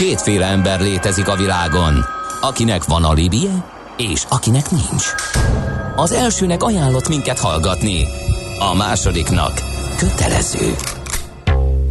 Kétféle 0.00 0.46
ember 0.46 0.80
létezik 0.80 1.28
a 1.28 1.36
világon, 1.36 2.04
akinek 2.40 2.84
van 2.84 3.04
alibije, 3.04 3.64
és 3.96 4.22
akinek 4.28 4.70
nincs. 4.70 5.04
Az 5.96 6.12
elsőnek 6.12 6.62
ajánlott 6.62 7.08
minket 7.08 7.38
hallgatni, 7.38 8.06
a 8.58 8.74
másodiknak 8.74 9.52
kötelező. 9.96 10.74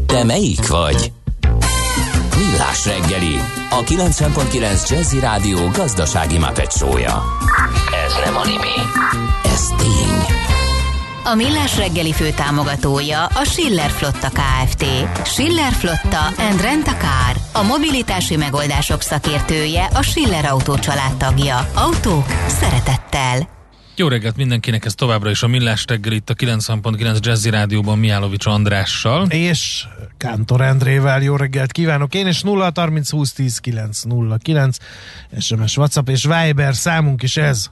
Te 0.06 0.24
melyik 0.24 0.68
vagy? 0.68 1.12
Millás 2.38 2.86
reggeli, 2.86 3.36
a 3.70 3.84
90.9 3.84 4.90
Jazzy 4.90 5.20
Rádió 5.20 5.68
gazdasági 5.68 6.38
mapetsója. 6.38 7.24
Ez 8.06 8.14
nem 8.26 8.36
animi, 8.36 8.76
ez 9.44 9.68
tény. 9.78 10.38
A 11.24 11.36
Millás 11.36 11.78
reggeli 11.78 12.14
fő 12.14 12.30
támogatója 12.30 13.26
a 13.26 13.44
Schiller 13.44 13.90
Flotta 13.90 14.30
KFT. 14.30 14.86
Schiller 15.26 15.72
Flotta 15.72 16.26
and 16.38 16.62
Rent 16.62 16.88
a 16.88 16.96
Car. 16.96 17.39
A 17.52 17.64
mobilitási 17.64 18.36
megoldások 18.36 19.02
szakértője 19.02 19.86
a 19.86 20.02
Schiller 20.02 20.46
Autó 20.46 20.76
tagja. 21.18 21.70
Autók 21.76 22.26
szeretettel. 22.48 23.50
Jó 23.96 24.08
reggelt 24.08 24.36
mindenkinek, 24.36 24.86
ez 24.86 24.94
továbbra 24.94 25.30
is 25.30 25.44
a 25.44 25.48
Millás 25.48 25.86
reggel 25.88 26.12
itt 26.12 26.30
a 26.30 26.34
90.9 26.34 27.20
Jazzy 27.20 27.50
Rádióban 27.50 27.98
Miálovics 27.98 28.46
Andrással. 28.46 29.26
És 29.30 29.86
Kántor 30.18 30.62
Endrével 30.62 31.22
jó 31.22 31.36
reggelt 31.36 31.72
kívánok 31.72 32.14
én, 32.14 32.28
és 32.28 32.42
0 32.42 32.72
30 32.76 33.10
20 33.10 33.34
10 33.34 33.58
9 33.58 34.02
0 34.04 34.38
9 34.38 34.78
SMS, 35.40 35.78
WhatsApp 35.78 36.10
és 36.10 36.24
Viber 36.24 36.76
számunk 36.76 37.24
is 37.24 37.38
ez. 37.38 37.70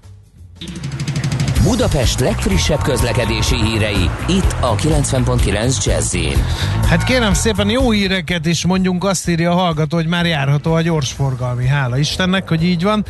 Budapest 1.63 2.19
legfrissebb 2.19 2.81
közlekedési 2.81 3.55
hírei, 3.55 4.09
itt 4.27 4.55
a 4.61 4.75
90.9 4.75 5.85
jazz 5.85 6.15
Hát 6.87 7.03
kérem 7.03 7.33
szépen 7.33 7.69
jó 7.69 7.91
híreket 7.91 8.45
is 8.45 8.65
mondjunk, 8.65 9.03
azt 9.03 9.29
írja 9.29 9.51
a 9.51 9.55
hallgató, 9.55 9.95
hogy 9.97 10.07
már 10.07 10.25
járható 10.25 10.73
a 10.73 10.81
gyorsforgalmi. 10.81 11.67
Hála 11.67 11.97
Istennek, 11.97 12.49
hogy 12.49 12.63
így 12.63 12.83
van. 12.83 13.05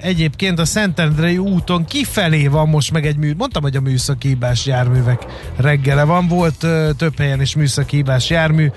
Egyébként 0.00 0.58
a 0.58 0.64
Szentendrei 0.64 1.38
úton 1.38 1.84
kifelé 1.84 2.46
van 2.46 2.68
most 2.68 2.92
meg 2.92 3.06
egy 3.06 3.16
mű, 3.16 3.34
mondtam, 3.36 3.62
hogy 3.62 3.76
a 3.76 3.80
műszaki 3.80 4.28
hibás 4.28 4.66
járművek 4.66 5.26
reggele 5.56 6.04
van, 6.04 6.28
volt 6.28 6.66
több 6.96 7.18
helyen 7.18 7.40
is 7.40 7.54
műszaki 7.54 7.96
hibás 7.96 8.30
jármű, 8.30 8.70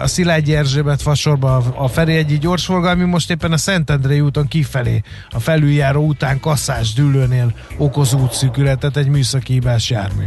a 0.00 0.06
Szilágyi 0.06 0.54
Erzsébet 0.54 1.02
fasorban 1.02 1.62
a 1.76 1.88
Ferihegyi 1.88 2.38
gyorsforgalmi, 2.38 3.04
most 3.04 3.30
éppen 3.30 3.52
a 3.52 3.56
Szentendrei 3.56 4.20
úton 4.20 4.48
kifelé, 4.48 5.02
a 5.30 5.40
felüljáró 5.40 6.06
után 6.06 6.40
Kasszás 6.40 6.92
dűlőnél 6.92 7.54
okoz 7.78 8.14
útszűkületet 8.14 8.96
egy 8.96 9.08
műszaki 9.08 9.52
hibás 9.52 9.90
jármű. 9.90 10.24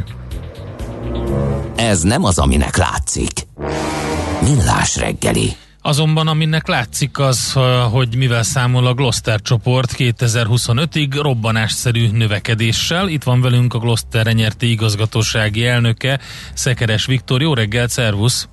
Ez 1.76 2.02
nem 2.02 2.24
az, 2.24 2.38
aminek 2.38 2.78
látszik. 2.78 3.32
Millás 4.42 4.98
reggeli. 4.98 5.56
Azonban 5.86 6.28
aminek 6.28 6.68
látszik 6.68 7.20
az, 7.20 7.54
hogy 7.92 8.16
mivel 8.16 8.44
számol 8.44 8.88
a 8.88 8.94
Gloster 8.94 9.42
csoport 9.42 9.94
2025-ig 9.98 11.20
robbanásszerű 11.22 12.10
növekedéssel. 12.12 13.08
Itt 13.08 13.24
van 13.24 13.42
velünk 13.42 13.74
a 13.74 13.80
Gloster 13.80 14.26
renyerti 14.26 14.72
igazgatósági 14.72 15.66
elnöke, 15.66 16.20
Szekeres 16.54 17.06
Viktor. 17.06 17.42
Jó 17.42 17.54
reggelt, 17.54 17.90
szervusz! 17.90 18.48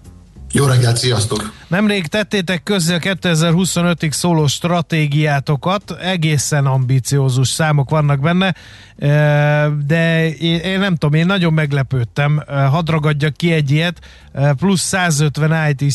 Jó 0.53 0.67
reggelt, 0.67 0.97
sziasztok! 0.97 1.53
Nemrég 1.69 2.06
tettétek 2.06 2.62
közé 2.62 2.95
a 2.95 2.98
2025-ig 2.98 4.11
szóló 4.11 4.47
stratégiátokat, 4.47 5.91
egészen 6.01 6.67
ambiciózus 6.67 7.48
számok 7.48 7.91
vannak 7.91 8.20
benne, 8.20 8.55
de 9.87 10.28
én 10.37 10.78
nem 10.78 10.97
tudom, 10.97 11.15
én 11.21 11.27
nagyon 11.27 11.53
meglepődtem, 11.53 12.43
hadd 12.47 12.91
ragadjak 12.91 13.37
ki 13.37 13.53
egy 13.53 13.71
ilyet, 13.71 13.98
plusz 14.56 14.81
150 14.81 15.75
IT 15.77 15.93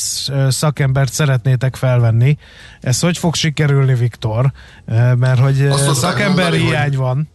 szakembert 0.50 1.14
szeretnétek 1.14 1.76
felvenni. 1.76 2.38
Ez 2.82 3.00
hogy 3.00 3.18
fog 3.18 3.36
sikerülni, 3.36 3.94
Viktor? 3.94 4.52
Mert 5.16 5.40
hogy 5.40 5.70
szakember 5.94 6.54
hiány 6.54 6.96
van. 6.96 7.30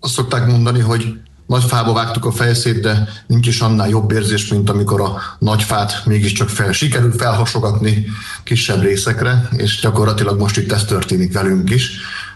Azt 0.00 0.12
szokták 0.12 0.46
mondani, 0.46 0.80
hogy 0.80 1.20
nagy 1.50 1.64
fába 1.64 1.92
vágtuk 1.92 2.24
a 2.24 2.32
fejszét, 2.32 2.80
de 2.80 3.08
nincs 3.26 3.46
is 3.46 3.60
annál 3.60 3.88
jobb 3.88 4.10
érzés, 4.12 4.48
mint 4.48 4.70
amikor 4.70 5.00
a 5.00 5.22
nagy 5.38 5.62
fát 5.62 6.02
mégiscsak 6.06 6.48
fel, 6.48 6.72
sikerül 6.72 7.12
felhasogatni 7.12 8.06
kisebb 8.44 8.82
részekre, 8.82 9.48
és 9.56 9.80
gyakorlatilag 9.80 10.38
most 10.38 10.56
itt 10.56 10.72
ez 10.72 10.84
történik 10.84 11.32
velünk 11.32 11.70
is. 11.70 11.90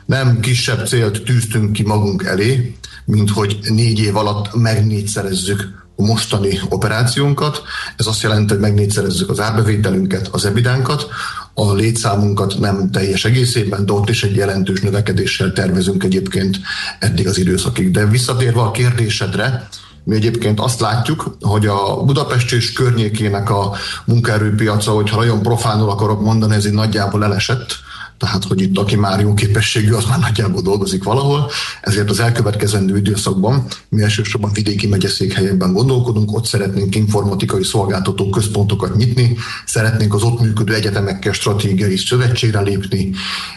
Nem 0.07 0.41
kisebb 0.41 0.87
célt 0.87 1.23
tűztünk 1.23 1.73
ki 1.73 1.83
magunk 1.83 2.25
elé, 2.25 2.77
mint 3.05 3.31
hogy 3.31 3.59
négy 3.63 3.99
év 3.99 4.17
alatt 4.17 4.55
megnégyszerezzük 4.55 5.84
a 5.97 6.03
mostani 6.03 6.61
operációnkat. 6.69 7.63
Ez 7.97 8.07
azt 8.07 8.23
jelenti, 8.23 8.53
hogy 8.53 8.63
megnégyszerezzük 8.63 9.31
az 9.31 9.41
árbevételünket, 9.41 10.29
az 10.33 10.45
ebidánkat, 10.45 11.09
a 11.55 11.73
létszámunkat 11.73 12.59
nem 12.59 12.91
teljes 12.91 13.25
egészében, 13.25 13.87
de 13.87 13.93
ott 13.93 14.09
is 14.09 14.23
egy 14.23 14.37
jelentős 14.37 14.81
növekedéssel 14.81 15.53
tervezünk 15.53 16.05
egyébként 16.05 16.59
eddig 16.99 17.29
az 17.29 17.39
időszakig. 17.39 17.91
De 17.91 18.07
visszatérve 18.07 18.61
a 18.61 18.71
kérdésedre, 18.71 19.69
mi 20.05 20.15
egyébként 20.15 20.61
azt 20.61 20.81
látjuk, 20.81 21.37
hogy 21.41 21.67
a 21.67 22.03
Budapest 22.05 22.53
és 22.53 22.73
környékének 22.73 23.51
a 23.51 23.73
munkaerőpiaca, 24.05 24.91
hogyha 24.91 25.17
nagyon 25.17 25.43
profánul 25.43 25.91
akarok 25.91 26.21
mondani, 26.21 26.55
ez 26.55 26.67
így 26.67 26.73
nagyjából 26.73 27.25
elesett 27.25 27.67
tehát 28.25 28.45
hogy 28.45 28.61
itt 28.61 28.79
aki 28.79 28.97
már 28.97 29.21
jó 29.21 29.35
képességű, 29.35 29.93
az 29.93 30.05
már 30.05 30.19
nagyjából 30.19 30.63
dolgozik 30.63 31.05
valahol, 31.05 31.51
ezért 31.81 32.11
az 32.11 32.21
elkövetkezendő 32.21 32.97
időszakban 32.97 33.67
mi 33.89 34.03
elsősorban 34.03 34.53
vidéki 34.53 34.87
megyeszékhelyekben 34.87 35.73
gondolkodunk, 35.73 36.33
ott 36.33 36.47
szeretnénk 36.47 36.95
informatikai 36.95 37.65
szolgáltató 37.65 38.31
központokat 38.31 38.97
nyitni, 38.97 39.37
szeretnénk 39.67 40.15
az 40.15 40.23
ott 40.23 40.41
működő 40.41 40.75
egyetemekkel 40.75 41.33
stratégiai 41.33 41.97
szövetségre 41.97 42.61
lépni, 42.61 43.11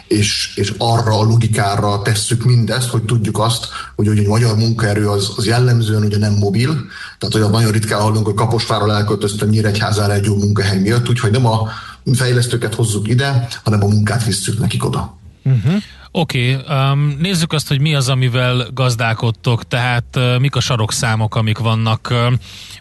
és, 0.08 0.52
és 0.56 0.74
arra 0.78 1.18
a 1.18 1.22
logikára 1.22 2.02
tesszük 2.02 2.44
mindezt, 2.44 2.88
hogy 2.88 3.02
tudjuk 3.02 3.38
azt, 3.38 3.66
hogy, 3.96 4.06
hogy 4.06 4.18
a 4.18 4.28
magyar 4.28 4.56
munkaerő 4.56 5.08
az, 5.08 5.32
az 5.36 5.46
jellemzően 5.46 6.04
ugye 6.04 6.18
nem 6.18 6.32
mobil, 6.32 6.86
tehát 7.18 7.34
olyan 7.34 7.50
nagyon 7.50 7.70
ritkán 7.70 8.00
hallunk, 8.00 8.26
hogy 8.26 8.34
Kaposváról 8.34 8.92
elköltöztem 8.92 9.48
Nyíregyházára 9.48 10.12
egy 10.12 10.24
jó 10.24 10.36
munkahely 10.36 10.78
miatt, 10.78 11.08
úgyhogy 11.08 11.30
nem 11.30 11.46
a 11.46 11.68
fejlesztőket 12.14 12.74
hozzuk 12.74 13.08
ide, 13.08 13.48
hanem 13.64 13.82
a 13.82 13.86
munkát 13.86 14.24
visszük 14.24 14.58
nekik 14.58 14.84
oda. 14.84 15.18
Uh-huh. 15.44 15.82
Oké, 16.10 16.54
okay, 16.54 16.90
um, 16.92 17.16
nézzük 17.18 17.52
azt, 17.52 17.68
hogy 17.68 17.80
mi 17.80 17.94
az, 17.94 18.08
amivel 18.08 18.66
gazdálkodtok, 18.74 19.68
tehát 19.68 20.16
uh, 20.16 20.38
mik 20.38 20.56
a 20.56 20.60
sarokszámok, 20.60 21.34
amik 21.34 21.58
vannak. 21.58 22.08
Uh, 22.10 22.32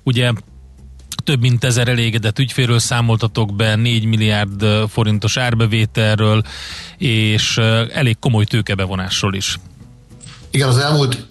ugye 0.03 0.31
több 1.23 1.41
mint 1.41 1.63
ezer 1.63 1.87
elégedett 1.87 2.39
ügyfélről 2.39 2.79
számoltatok 2.79 3.55
be, 3.55 3.75
4 3.75 4.05
milliárd 4.05 4.63
uh, 4.63 4.87
forintos 4.89 5.37
árbevételről, 5.37 6.43
és 6.97 7.57
uh, 7.57 7.81
elég 7.93 8.19
komoly 8.19 8.45
tőkebevonásról 8.45 9.33
is. 9.33 9.57
Igen, 10.57 10.69
az 10.69 10.77
elmúlt, 10.77 11.25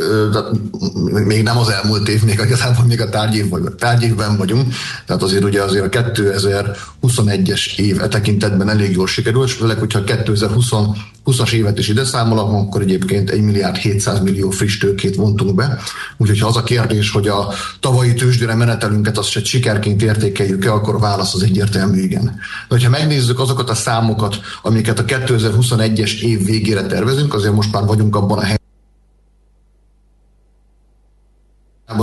még 1.25 1.43
nem 1.43 1.59
az 1.59 1.69
elmúlt 1.69 2.09
év, 2.09 2.23
még 2.25 2.41
igazából 2.45 2.85
még 2.85 3.01
a 3.01 3.09
tárgyév, 3.09 3.49
vagy 3.49 3.63
a 3.67 3.75
tárgyévben 3.75 4.37
vagyunk, 4.37 4.75
tehát 5.07 5.23
azért 5.23 5.45
ugye 5.45 5.63
azért 5.63 5.85
a 5.85 6.03
2021-es 6.03 7.79
év 7.79 8.03
e 8.03 8.09
tekintetben 8.09 8.69
elég 8.69 8.93
jól 8.93 9.07
sikerült, 9.07 9.49
és 9.49 9.55
főleg, 9.55 9.79
hogyha 9.79 10.01
2020-as 10.07 11.53
évet 11.53 11.79
is 11.79 11.89
ide 11.89 12.05
számolom, 12.05 12.55
akkor 12.55 12.81
egyébként 12.81 13.31
1 13.31 13.41
milliárd 13.41 13.77
700 13.77 14.21
millió 14.21 14.51
friss 14.51 14.79
tőkét 14.79 15.17
vontunk 15.17 15.55
be. 15.55 15.79
Úgyhogy 16.17 16.41
ha 16.41 16.49
az 16.49 16.57
a 16.57 16.63
kérdés, 16.63 17.11
hogy 17.11 17.29
a 17.29 17.53
tavalyi 17.81 18.15
tőzsdére 18.15 18.55
menetelünket 18.55 19.19
azt 19.19 19.45
sikerként 19.45 20.03
értékeljük-e, 20.03 20.73
akkor 20.73 21.01
válasz 21.01 21.35
az 21.35 21.43
egyértelmű 21.43 22.03
igen. 22.03 22.39
De 22.69 22.79
ha 22.83 22.89
megnézzük 22.89 23.41
azokat 23.41 23.71
a 23.71 23.75
számokat, 23.75 24.41
amiket 24.63 24.99
a 24.99 25.05
2021-es 25.05 26.21
év 26.21 26.45
végére 26.45 26.83
tervezünk, 26.83 27.35
azért 27.35 27.55
most 27.55 27.73
már 27.73 27.85
vagyunk 27.85 28.17
abban 28.17 28.39
a 28.39 28.41
helyzetben, 28.41 28.65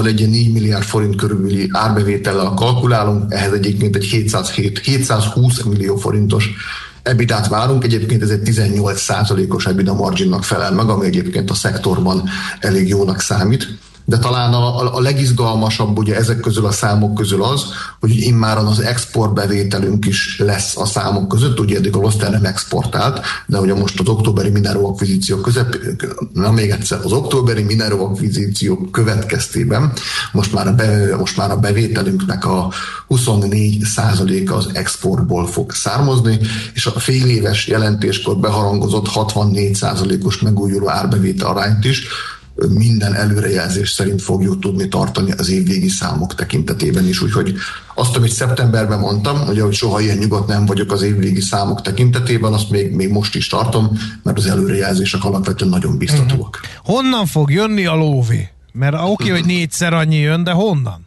egy 0.06 0.30
4 0.30 0.52
milliárd 0.52 0.84
forint 0.84 1.16
körüli 1.16 1.70
árbevétellel 1.72 2.54
kalkulálunk, 2.56 3.34
ehhez 3.34 3.54
egyébként 3.54 3.96
egy 3.96 4.04
707, 4.04 4.80
720 4.80 5.62
millió 5.62 5.96
forintos 5.96 6.50
ebitát 7.04 7.48
várunk, 7.48 7.84
egyébként 7.84 8.22
ez 8.22 8.30
egy 8.30 8.42
18 8.42 9.00
százalékos 9.00 9.66
EBITDA 9.66 9.94
marginnak 9.94 10.44
felel 10.44 10.72
meg, 10.72 10.90
ami 10.90 11.06
egyébként 11.06 11.50
a 11.50 11.54
szektorban 11.54 12.24
elég 12.60 12.88
jónak 12.88 13.20
számít 13.20 13.78
de 14.06 14.18
talán 14.18 14.54
a, 14.54 14.96
a 14.96 15.00
legizgalmasabb 15.00 15.98
ugye 15.98 16.16
ezek 16.16 16.40
közül 16.40 16.66
a 16.66 16.72
számok 16.72 17.14
közül 17.14 17.44
az, 17.44 17.66
hogy 18.00 18.18
immáron 18.18 18.66
az 18.66 18.80
exportbevételünk 18.80 20.06
is 20.06 20.40
lesz 20.40 20.78
a 20.78 20.86
számok 20.86 21.28
között, 21.28 21.60
ugye 21.60 21.78
eddig 21.78 21.96
a 21.96 22.00
Loster 22.00 22.32
nem 22.32 22.46
exportált, 22.46 23.22
de 23.46 23.60
ugye 23.60 23.74
most 23.74 24.00
az 24.00 24.08
októberi 24.08 24.50
Minero 24.50 24.88
akvizíció 24.88 25.38
közep, 25.38 25.78
na 26.34 26.52
még 26.52 26.70
egyszer, 26.70 27.00
az 27.04 27.12
októberi 27.12 27.64
Minero 27.64 28.04
akvizíció 28.04 28.88
következtében 28.92 29.92
most 30.32 30.54
már, 30.54 30.68
a 30.68 30.74
be, 30.74 31.16
most 31.18 31.38
már 31.38 31.52
a 31.52 31.58
bevételünknek 31.58 32.46
a 32.46 32.72
24 33.08 33.84
százaléka 33.84 34.56
az 34.56 34.70
exportból 34.74 35.48
fog 35.48 35.72
származni, 35.72 36.40
és 36.74 36.86
a 36.86 37.00
fél 37.00 37.30
éves 37.30 37.68
jelentéskor 37.68 38.38
beharangozott 38.38 39.08
64 39.08 39.76
százalékos 39.76 40.40
megújuló 40.40 40.90
árbevétel 40.90 41.48
arányt 41.48 41.86
is 41.86 42.08
minden 42.56 43.14
előrejelzés 43.14 43.90
szerint 43.90 44.22
fogjuk 44.22 44.60
tudni 44.60 44.88
tartani 44.88 45.32
az 45.32 45.50
évvégi 45.50 45.90
számok 45.90 46.36
tekintetében 46.36 47.08
is. 47.08 47.22
Úgyhogy 47.22 47.56
azt, 47.96 48.16
amit 48.16 48.32
szeptemberben 48.32 49.00
mondtam, 49.00 49.46
hogy 49.46 49.60
hogy 49.60 49.74
soha 49.74 50.00
ilyen 50.00 50.18
nyugodt 50.18 50.48
nem 50.48 50.66
vagyok 50.66 50.92
az 50.92 51.02
évvégi 51.02 51.42
számok 51.42 51.82
tekintetében, 51.82 52.54
azt 52.54 52.70
még, 52.70 52.92
még 52.92 53.10
most 53.10 53.36
is 53.36 53.48
tartom, 53.48 54.00
mert 54.24 54.38
az 54.38 54.46
előrejelzések 54.46 55.24
alapvetően 55.24 55.70
nagyon 55.70 55.98
biztatóak. 55.98 56.60
Uh-huh. 56.62 56.96
Honnan 56.96 57.26
fog 57.26 57.52
jönni 57.52 57.86
a 57.86 57.96
lóvé? 57.96 58.50
Mert 58.72 58.94
oké, 58.94 59.04
okay, 59.08 59.30
hogy 59.30 59.46
négyszer 59.46 59.94
annyi 59.94 60.18
jön, 60.18 60.44
de 60.44 60.52
honnan? 60.52 61.06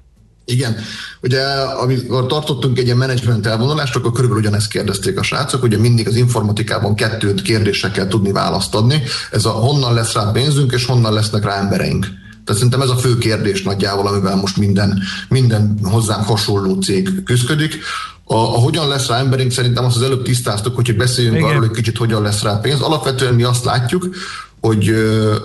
Igen, 0.49 0.77
ugye 1.23 1.43
amikor 1.83 2.27
tartottunk 2.27 2.79
egy 2.79 2.85
ilyen 2.85 2.97
menedzsment 2.97 3.47
elvonulást, 3.47 3.97
akkor 3.97 4.13
körülbelül 4.13 4.43
ugyanezt 4.43 4.71
kérdezték 4.71 5.19
a 5.19 5.23
srácok, 5.23 5.63
ugye 5.63 5.79
mindig 5.79 6.09
az 6.09 6.17
informatikában 6.17 6.95
kettőt 6.95 7.43
kérdésre 7.43 7.91
kell 7.91 8.07
tudni 8.07 8.33
választ 8.33 8.75
adni. 8.75 9.03
Ez 9.31 9.45
a 9.45 9.51
honnan 9.51 9.95
lesz 9.95 10.13
rá 10.13 10.31
pénzünk, 10.31 10.73
és 10.73 10.85
honnan 10.85 11.13
lesznek 11.13 11.45
rá 11.45 11.59
embereink. 11.59 12.07
Tehát 12.47 12.61
szerintem 12.61 12.81
ez 12.81 12.89
a 12.89 12.97
fő 12.97 13.19
kérdés 13.19 13.63
nagyjából, 13.63 14.07
amivel 14.07 14.37
most 14.37 14.57
minden, 14.57 15.03
minden 15.29 15.79
hozzánk 15.83 16.27
hasonló 16.27 16.81
cég 16.81 17.23
küzdik. 17.23 17.79
A, 18.25 18.35
a 18.35 18.59
hogyan 18.59 18.89
lesz 18.89 19.09
rá 19.09 19.19
emberünk, 19.19 19.51
szerintem 19.51 19.85
azt 19.85 19.97
az 19.97 20.03
előbb 20.03 20.23
tisztáztuk, 20.23 20.75
hogy 20.75 20.97
beszéljünk 20.97 21.37
Igen. 21.37 21.49
arról 21.49 21.61
hogy 21.61 21.71
kicsit, 21.71 21.97
hogyan 21.97 22.23
lesz 22.23 22.43
rá 22.43 22.53
pénz. 22.53 22.81
Alapvetően 22.81 23.35
mi 23.35 23.43
azt 23.43 23.65
látjuk, 23.65 24.09
hogy, 24.67 24.95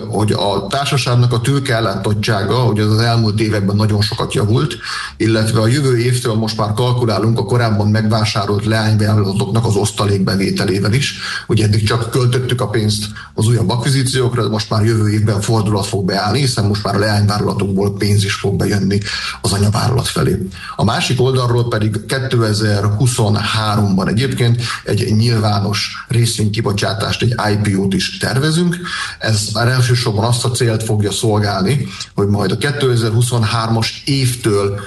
hogy 0.08 0.32
a 0.32 0.66
társaságnak 0.66 1.32
a 1.32 1.40
tőkeellátottsága, 1.40 2.54
hogy 2.54 2.80
az, 2.80 2.98
elmúlt 2.98 3.40
években 3.40 3.76
nagyon 3.76 4.00
sokat 4.00 4.34
javult, 4.34 4.76
illetve 5.16 5.60
a 5.60 5.66
jövő 5.66 5.98
évtől 5.98 6.34
most 6.34 6.56
már 6.56 6.72
kalkulálunk 6.72 7.38
a 7.38 7.44
korábban 7.44 7.88
megvásárolt 7.88 8.64
leányvállalatoknak 8.64 9.66
az 9.66 9.76
osztalékbevételével 9.76 10.92
is. 10.92 11.14
Ugye 11.46 11.64
eddig 11.64 11.86
csak 11.86 12.10
költöttük 12.10 12.60
a 12.60 12.68
pénzt 12.68 13.04
az 13.34 13.48
újabb 13.48 13.70
akvizíciókra, 13.70 14.42
de 14.42 14.48
most 14.48 14.70
már 14.70 14.84
jövő 14.84 15.12
évben 15.12 15.40
fordulat 15.40 15.86
fog 15.86 16.04
beállni, 16.04 16.38
hiszen 16.38 16.64
most 16.64 16.84
már 16.84 16.94
a 16.94 16.98
leányvállalatokból 16.98 17.96
pénz 17.96 18.24
is 18.24 18.34
fog 18.34 18.56
bejönni 18.56 18.98
az 19.40 19.52
anyavállalat 19.52 20.06
felé. 20.06 20.48
A 20.76 20.84
másik 20.84 21.20
oldalról 21.20 21.68
pedig 21.68 21.96
2023-ban 22.08 24.08
egyébként 24.08 24.62
egy 24.84 25.14
nyilvános 25.16 26.04
részvénykibocsátást, 26.08 27.22
egy 27.22 27.34
IPO-t 27.52 27.94
is 27.94 28.18
tervezünk, 28.18 28.76
ez 29.18 29.48
már 29.54 29.68
elsősorban 29.68 30.24
azt 30.24 30.44
a 30.44 30.50
célt 30.50 30.82
fogja 30.82 31.10
szolgálni, 31.10 31.86
hogy 32.14 32.28
majd 32.28 32.50
a 32.50 32.56
2023-as 32.56 33.88
évtől 34.04 34.80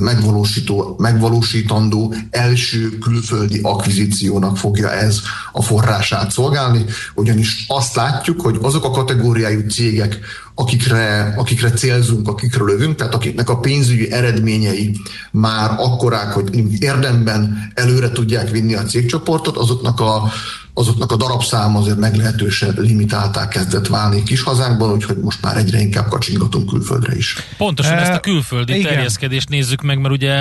megvalósító, 0.00 0.94
megvalósítandó 0.98 2.14
első 2.30 2.98
külföldi 2.98 3.60
akvizíciónak 3.62 4.56
fogja 4.56 4.92
ez 4.92 5.20
a 5.52 5.62
forrását 5.62 6.30
szolgálni, 6.30 6.84
ugyanis 7.14 7.64
azt 7.68 7.94
látjuk, 7.94 8.40
hogy 8.40 8.58
azok 8.62 8.84
a 8.84 8.90
kategóriájú 8.90 9.60
cégek, 9.68 10.18
akikre, 10.60 11.34
akikre 11.36 11.70
célzunk, 11.70 12.28
akikre 12.28 12.64
lövünk, 12.64 12.96
tehát 12.96 13.14
akiknek 13.14 13.48
a 13.48 13.58
pénzügyi 13.58 14.12
eredményei 14.12 14.96
már 15.30 15.70
akkorák, 15.76 16.32
hogy 16.32 16.50
érdemben 16.78 17.72
előre 17.74 18.10
tudják 18.10 18.50
vinni 18.50 18.74
a 18.74 18.82
cégcsoportot, 18.82 19.56
azoknak 19.56 20.00
a 20.00 20.32
azoknak 20.78 21.12
a 21.12 21.16
darabszáma 21.16 21.78
azért 21.78 21.96
meglehetősen 21.96 22.74
limitálták 22.76 23.48
kezdett 23.48 23.86
válni 23.86 24.22
kis 24.22 24.42
hazánkban, 24.42 24.92
úgyhogy 24.92 25.16
most 25.16 25.42
már 25.42 25.56
egyre 25.56 25.80
inkább 25.80 26.08
kacsingatunk 26.08 26.68
külföldre 26.68 27.16
is. 27.16 27.36
Pontosan 27.56 27.92
e, 27.92 28.00
ezt 28.00 28.12
a 28.12 28.20
külföldi 28.20 28.78
igen. 28.78 28.92
terjeszkedést 28.92 29.48
nézzük 29.48 29.82
meg, 29.82 30.00
mert 30.00 30.14
ugye, 30.14 30.34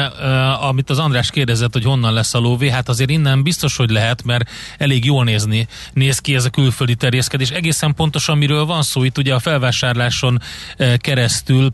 amit 0.62 0.90
az 0.90 1.00
András 1.00 1.30
kérdezett, 1.30 1.74
hogy 1.74 1.84
honnan 1.84 2.14
lesz 2.14 2.34
a 2.34 2.40
lóvé, 2.40 2.70
hát 2.70 2.90
azért 2.90 3.10
innen 3.10 3.44
biztos, 3.44 3.78
hogy 3.78 3.90
lehet, 3.90 4.24
mert 4.24 4.50
elég 4.78 5.06
jól 5.06 5.24
nézni, 5.24 5.68
néz 5.94 6.20
ki 6.20 6.36
ez 6.36 6.46
a 6.46 6.50
külföldi 6.50 6.96
terjeszkedés. 6.96 7.50
Egészen 7.50 7.94
pontosan 7.94 8.38
miről 8.38 8.66
van 8.66 8.82
szó, 8.82 9.04
itt 9.04 9.18
ugye 9.18 9.34
a 9.34 9.40
felvásárláson 10.10 10.42
keresztül 10.98 11.72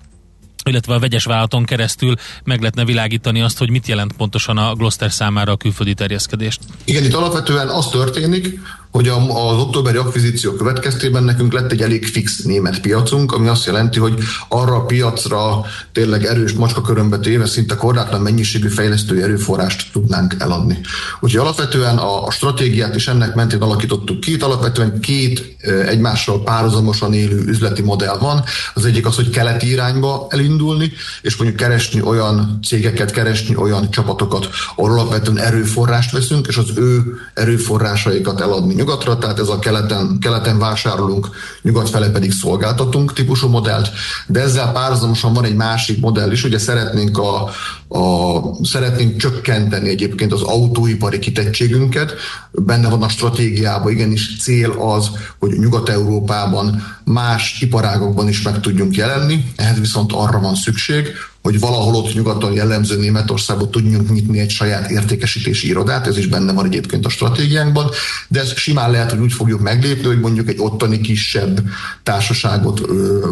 illetve 0.66 0.94
a 0.94 1.00
vegyes 1.00 1.24
vállalaton 1.24 1.66
keresztül 1.66 2.16
meg 2.44 2.60
lehetne 2.60 2.86
világítani 2.86 3.42
azt, 3.42 3.58
hogy 3.58 3.70
mit 3.70 3.88
jelent 3.88 4.14
pontosan 4.14 4.58
a 4.58 4.74
Gloster 4.74 5.12
számára 5.12 5.52
a 5.52 5.58
külföldi 5.58 5.94
terjeszkedést. 5.94 6.60
Igen, 6.84 7.04
itt 7.04 7.14
alapvetően 7.14 7.68
az 7.68 7.88
történik, 7.88 8.60
hogy 8.94 9.08
az 9.08 9.58
októberi 9.60 9.98
akvizíció 9.98 10.52
következtében 10.52 11.24
nekünk 11.24 11.54
lett 11.54 11.72
egy 11.72 11.82
elég 11.82 12.06
fix 12.06 12.38
német 12.38 12.80
piacunk, 12.80 13.32
ami 13.32 13.48
azt 13.48 13.66
jelenti, 13.66 14.00
hogy 14.00 14.20
arra 14.48 14.76
a 14.76 14.86
piacra 14.86 15.66
tényleg 15.92 16.26
erős 16.26 16.52
macskakörömbe 16.52 17.20
téve 17.20 17.46
szinte 17.46 17.76
korlátlan 17.76 18.22
mennyiségű 18.22 18.68
fejlesztői 18.68 19.22
erőforrást 19.22 19.92
tudnánk 19.92 20.36
eladni. 20.40 20.80
Úgyhogy 21.20 21.42
alapvetően 21.42 21.98
a 21.98 22.32
stratégiát 22.32 22.96
is 22.96 23.08
ennek 23.08 23.36
mentén 23.36 23.62
alakítottuk 23.62 24.20
ki. 24.20 24.32
Itt 24.32 24.44
alapvetően 24.44 25.00
két 25.00 25.56
egymással 25.88 26.44
párhuzamosan 26.44 27.14
élő 27.14 27.44
üzleti 27.46 27.82
modell 27.82 28.18
van. 28.18 28.44
Az 28.74 28.86
egyik 28.86 29.06
az, 29.06 29.16
hogy 29.16 29.30
keleti 29.30 29.70
irányba 29.70 30.28
elindulni, 30.30 30.92
és 31.22 31.36
mondjuk 31.36 31.60
keresni 31.60 32.02
olyan 32.02 32.60
cégeket, 32.64 33.12
keresni 33.12 33.56
olyan 33.56 33.92
csapatokat, 33.92 34.50
ahol 34.76 34.92
alapvetően 34.92 35.40
erőforrást 35.40 36.12
veszünk, 36.12 36.48
és 36.48 36.58
az 36.58 36.72
ő 36.76 37.04
erőforrásaikat 37.34 38.42
eladni 38.42 38.82
nyugatra, 38.84 39.18
tehát 39.18 39.40
ez 39.40 39.48
a 39.48 39.60
keleten, 39.60 40.18
keleten 40.20 40.60
vásárolunk, 40.60 41.30
nyugat 41.62 41.90
fele 41.90 42.10
pedig 42.10 42.32
szolgáltatunk 42.32 43.14
típusú 43.14 43.48
modellt, 43.48 43.90
de 44.28 44.40
ezzel 44.40 44.72
párhuzamosan 44.72 45.34
van 45.34 45.46
egy 45.46 45.56
másik 45.56 46.00
modell 46.00 46.32
is, 46.32 46.44
ugye 46.44 46.58
szeretnénk 46.58 47.18
a, 47.18 47.50
a, 47.98 48.40
szeretnénk 48.64 49.18
csökkenteni 49.18 49.90
egyébként 49.90 50.34
az 50.34 50.42
autóipari 50.42 51.20
kitettségünket, 51.20 52.14
benne 52.52 52.90
van 52.90 53.04
a 53.04 53.10
stratégiában, 53.10 53.92
igenis 53.92 54.38
cél 54.42 54.72
az, 54.72 55.10
hogy 55.40 55.52
Nyugat-Európában 55.52 56.84
más 57.04 57.62
iparágokban 57.62 58.28
is 58.28 58.42
meg 58.42 58.60
tudjunk 58.60 58.96
jelenni, 58.96 59.46
ehhez 59.56 59.80
viszont 59.80 60.12
arra 60.14 60.40
van 60.40 60.56
szükség, 60.56 61.08
hogy 61.44 61.60
valahol 61.60 61.96
ott 61.96 62.14
nyugaton 62.14 62.54
jellemző 62.54 62.98
Németországban 62.98 63.72
tudjunk 63.72 64.12
nyitni 64.12 64.40
egy 64.40 64.50
saját 64.50 64.90
értékesítési 64.90 65.68
irodát, 65.68 66.08
ez 66.08 66.18
is 66.18 66.28
benne 66.28 66.54
van 66.54 66.66
egyébként 66.66 67.06
a 67.06 67.10
stratégiánkban, 67.10 67.90
de 68.28 68.40
ez 68.40 68.58
simán 68.58 68.92
lehet, 68.92 69.10
hogy 69.10 69.20
úgy 69.20 69.34
fogjuk 69.34 69.60
meglépni, 69.60 70.08
hogy 70.08 70.20
mondjuk 70.20 70.50
egy 70.50 70.60
ottani 70.60 71.02
kisebb 71.02 71.62
társaságot 72.04 72.82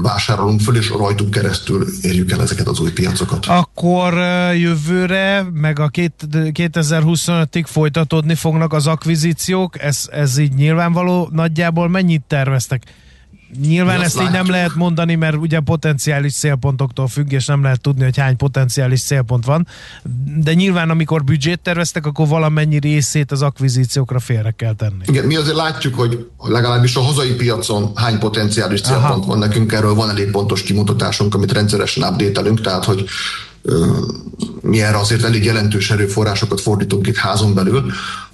vásárolunk 0.02 0.62
föl, 0.62 0.76
és 0.76 0.90
rajtuk 0.90 1.32
keresztül 1.32 1.88
érjük 2.02 2.32
el 2.32 2.42
ezeket 2.42 2.68
az 2.68 2.80
új 2.80 2.92
piacokat. 2.92 3.46
Akkor 3.46 4.14
jövőre, 4.54 5.46
meg 5.54 5.80
a 5.80 5.90
2025-ig 5.90 7.64
folytatódni 7.66 8.36
fognak 8.36 8.74
az 8.74 8.88
akvizíciók, 8.88 9.82
ez, 9.82 10.10
ez 10.12 10.38
így 10.38 10.54
nyilvánvaló, 10.54 11.30
nagyjából 11.32 11.90
mennyit 11.90 12.24
terveztek? 12.28 12.84
Nyilván 13.60 14.02
ezt 14.02 14.22
így 14.22 14.32
nem 14.32 14.50
lehet 14.50 14.76
mondani, 14.76 15.16
mert 15.16 15.36
ugye 15.36 15.60
potenciális 15.60 16.34
célpontoktól 16.34 17.08
függ, 17.08 17.32
és 17.32 17.46
nem 17.46 17.64
lehet 17.64 17.82
tudni, 17.82 18.04
hogy 18.04 18.18
hány 18.18 18.36
potenciális 18.36 19.02
célpont 19.02 19.46
van, 19.46 19.68
de 20.38 20.54
nyilván 20.54 20.90
amikor 20.90 21.24
büdzsét 21.24 21.60
terveztek, 21.60 22.06
akkor 22.06 22.28
valamennyi 22.28 22.80
részét 22.80 23.32
az 23.32 23.42
akvizíciókra 23.42 24.20
félre 24.20 24.52
kell 24.52 24.74
tenni. 24.74 25.04
Igen, 25.06 25.26
mi 25.26 25.36
azért 25.36 25.56
látjuk, 25.56 25.96
hogy 25.96 26.28
legalábbis 26.38 26.96
a 26.96 27.02
hazai 27.02 27.34
piacon 27.34 27.92
hány 27.96 28.20
potenciális 28.20 28.82
célpont 28.82 29.24
Aha. 29.24 29.26
van 29.26 29.38
nekünk, 29.38 29.72
erről 29.72 29.94
van 29.94 30.10
elég 30.10 30.32
pontos 30.32 30.62
kimutatásunk, 30.64 31.36
amit 31.36 31.52
rendszeresen 31.52 32.04
update 32.04 32.50
tehát 32.62 32.86
hogy 32.86 33.10
mi 34.62 34.82
erre 34.82 34.98
azért 34.98 35.24
elég 35.24 35.44
jelentős 35.44 35.92
erőforrásokat 35.92 36.62
fordítunk 36.62 37.08
itt 37.08 37.16
házon 37.16 37.54
belül. 37.54 37.92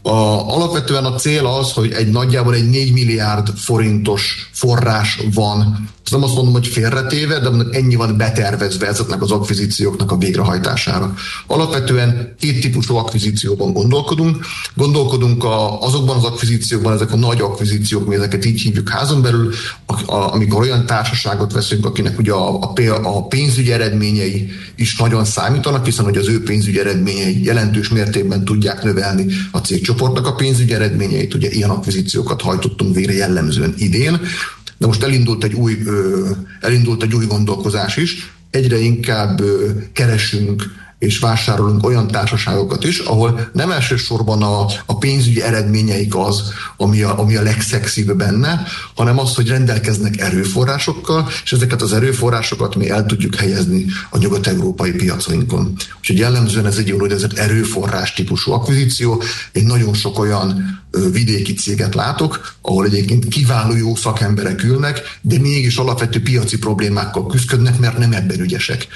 A, 0.07 0.53
alapvetően 0.55 1.05
a 1.05 1.15
cél 1.15 1.45
az, 1.45 1.71
hogy 1.71 1.91
egy 1.91 2.09
nagyjából 2.09 2.53
egy 2.53 2.69
4 2.69 2.93
milliárd 2.93 3.49
forintos 3.57 4.49
forrás 4.53 5.19
van 5.33 5.89
nem 6.11 6.23
azt 6.23 6.35
mondom, 6.35 6.53
hogy 6.53 6.67
félretéve, 6.67 7.39
de 7.39 7.49
ennyi 7.71 7.95
van 7.95 8.17
betervezve 8.17 8.87
ezeknek 8.87 9.21
az 9.21 9.31
akvizícióknak 9.31 10.11
a 10.11 10.17
végrehajtására. 10.17 11.13
Alapvetően 11.47 12.35
két 12.39 12.61
típusú 12.61 12.95
akvizícióban 12.95 13.73
gondolkodunk. 13.73 14.45
Gondolkodunk 14.75 15.43
a, 15.43 15.81
azokban 15.81 16.17
az 16.17 16.23
akvizíciókban, 16.23 16.93
ezek 16.93 17.11
a 17.11 17.15
nagy 17.15 17.41
akvizíciók, 17.41 18.07
mi 18.07 18.15
ezeket 18.15 18.45
így 18.45 18.61
hívjuk 18.61 18.89
házon 18.89 19.21
belül, 19.21 19.53
a, 19.85 20.11
a, 20.11 20.33
amikor 20.33 20.59
olyan 20.59 20.85
társaságot 20.85 21.53
veszünk, 21.53 21.85
akinek 21.85 22.19
ugye 22.19 22.31
a, 22.31 22.59
a, 22.59 22.73
a 23.03 23.27
pénzügyi 23.27 23.71
eredményei 23.71 24.49
is 24.75 24.97
nagyon 24.97 25.25
számítanak, 25.25 25.85
hiszen 25.85 26.05
hogy 26.05 26.17
az 26.17 26.27
ő 26.27 26.43
pénzügyi 26.43 26.79
eredményei 26.79 27.43
jelentős 27.43 27.89
mértékben 27.89 28.45
tudják 28.45 28.83
növelni 28.83 29.25
a 29.51 29.61
cégcsoportnak 29.97 30.27
a 30.27 30.35
pénzügyi 30.35 30.73
eredményeit. 30.73 31.33
Ugye 31.33 31.49
ilyen 31.49 31.69
akvizíciókat 31.69 32.41
hajtottunk 32.41 32.95
végre 32.95 33.13
jellemzően 33.13 33.73
idén 33.77 34.19
de 34.79 34.85
most 34.85 35.03
elindult 35.03 35.43
egy 35.43 35.53
új, 35.53 35.77
elindult 36.61 37.03
egy 37.03 37.13
új 37.13 37.25
gondolkozás 37.25 37.97
is. 37.97 38.31
Egyre 38.49 38.77
inkább 38.77 39.41
keresünk 39.93 40.63
és 40.99 41.19
vásárolunk 41.19 41.85
olyan 41.85 42.07
társaságokat 42.07 42.83
is, 42.83 42.99
ahol 42.99 43.49
nem 43.53 43.71
elsősorban 43.71 44.43
a, 44.43 44.65
a 44.85 44.97
pénzügyi 44.97 45.41
eredményeik 45.41 46.15
az, 46.15 46.43
ami 46.77 47.01
a, 47.01 47.19
ami 47.19 47.35
a 47.35 47.41
legszexibb 47.41 48.13
benne, 48.13 48.63
hanem 48.95 49.19
az, 49.19 49.35
hogy 49.35 49.47
rendelkeznek 49.47 50.19
erőforrásokkal, 50.19 51.27
és 51.43 51.51
ezeket 51.51 51.81
az 51.81 51.93
erőforrásokat 51.93 52.75
mi 52.75 52.89
el 52.89 53.05
tudjuk 53.05 53.35
helyezni 53.35 53.85
a 54.09 54.17
nyugat-európai 54.17 54.91
piacainkon. 54.91 55.73
Úgyhogy 55.97 56.17
jellemzően 56.17 56.65
ez 56.65 56.77
egy 56.77 56.91
úgynevezett 56.91 57.37
erőforrás 57.37 58.13
típusú 58.13 58.51
akvizíció. 58.51 59.23
Én 59.51 59.65
nagyon 59.65 59.93
sok 59.93 60.19
olyan 60.19 60.79
vidéki 61.11 61.53
céget 61.53 61.95
látok, 61.95 62.55
ahol 62.61 62.85
egyébként 62.85 63.27
kiváló 63.27 63.75
jó 63.75 63.95
szakemberek 63.95 64.63
ülnek, 64.63 65.19
de 65.21 65.39
mégis 65.39 65.77
alapvető 65.77 66.21
piaci 66.21 66.57
problémákkal 66.57 67.27
küzdködnek, 67.27 67.79
mert 67.79 67.97
nem 67.97 68.11
ebben 68.11 68.39
ügyesek 68.39 68.87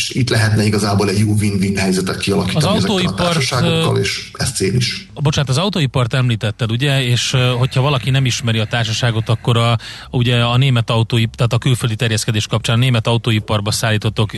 és 0.00 0.10
itt 0.14 0.28
lehetne 0.28 0.64
igazából 0.64 1.08
egy 1.08 1.18
jó 1.18 1.32
win-win 1.32 1.76
helyzetet 1.76 2.18
kialakítani 2.18 2.76
az 2.76 2.84
ezekkel 2.84 3.12
a 3.12 3.14
társaságokkal, 3.14 3.98
és 3.98 4.30
ez 4.32 4.52
cél 4.52 4.74
is. 4.74 5.08
Bocsánat, 5.14 5.50
az 5.50 5.58
autóipart 5.58 6.14
említetted, 6.14 6.70
ugye, 6.70 7.02
és 7.04 7.36
hogyha 7.58 7.80
valaki 7.80 8.10
nem 8.10 8.24
ismeri 8.24 8.58
a 8.58 8.64
társaságot, 8.64 9.28
akkor 9.28 9.56
a, 9.56 9.78
ugye 10.10 10.42
a 10.42 10.56
német 10.56 10.90
autóipar, 10.90 11.34
tehát 11.34 11.52
a 11.52 11.58
külföldi 11.58 11.94
terjeszkedés 11.94 12.46
kapcsán 12.46 12.76
a 12.76 12.78
német 12.78 13.06
autóiparba 13.06 13.70
szállítottok 13.70 14.30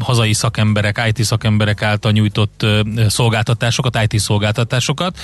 hazai 0.00 0.32
szakemberek, 0.32 1.02
IT 1.08 1.24
szakemberek 1.24 1.82
által 1.82 2.12
nyújtott 2.12 2.66
szolgáltatásokat, 3.08 3.98
IT 4.02 4.20
szolgáltatásokat, 4.20 5.18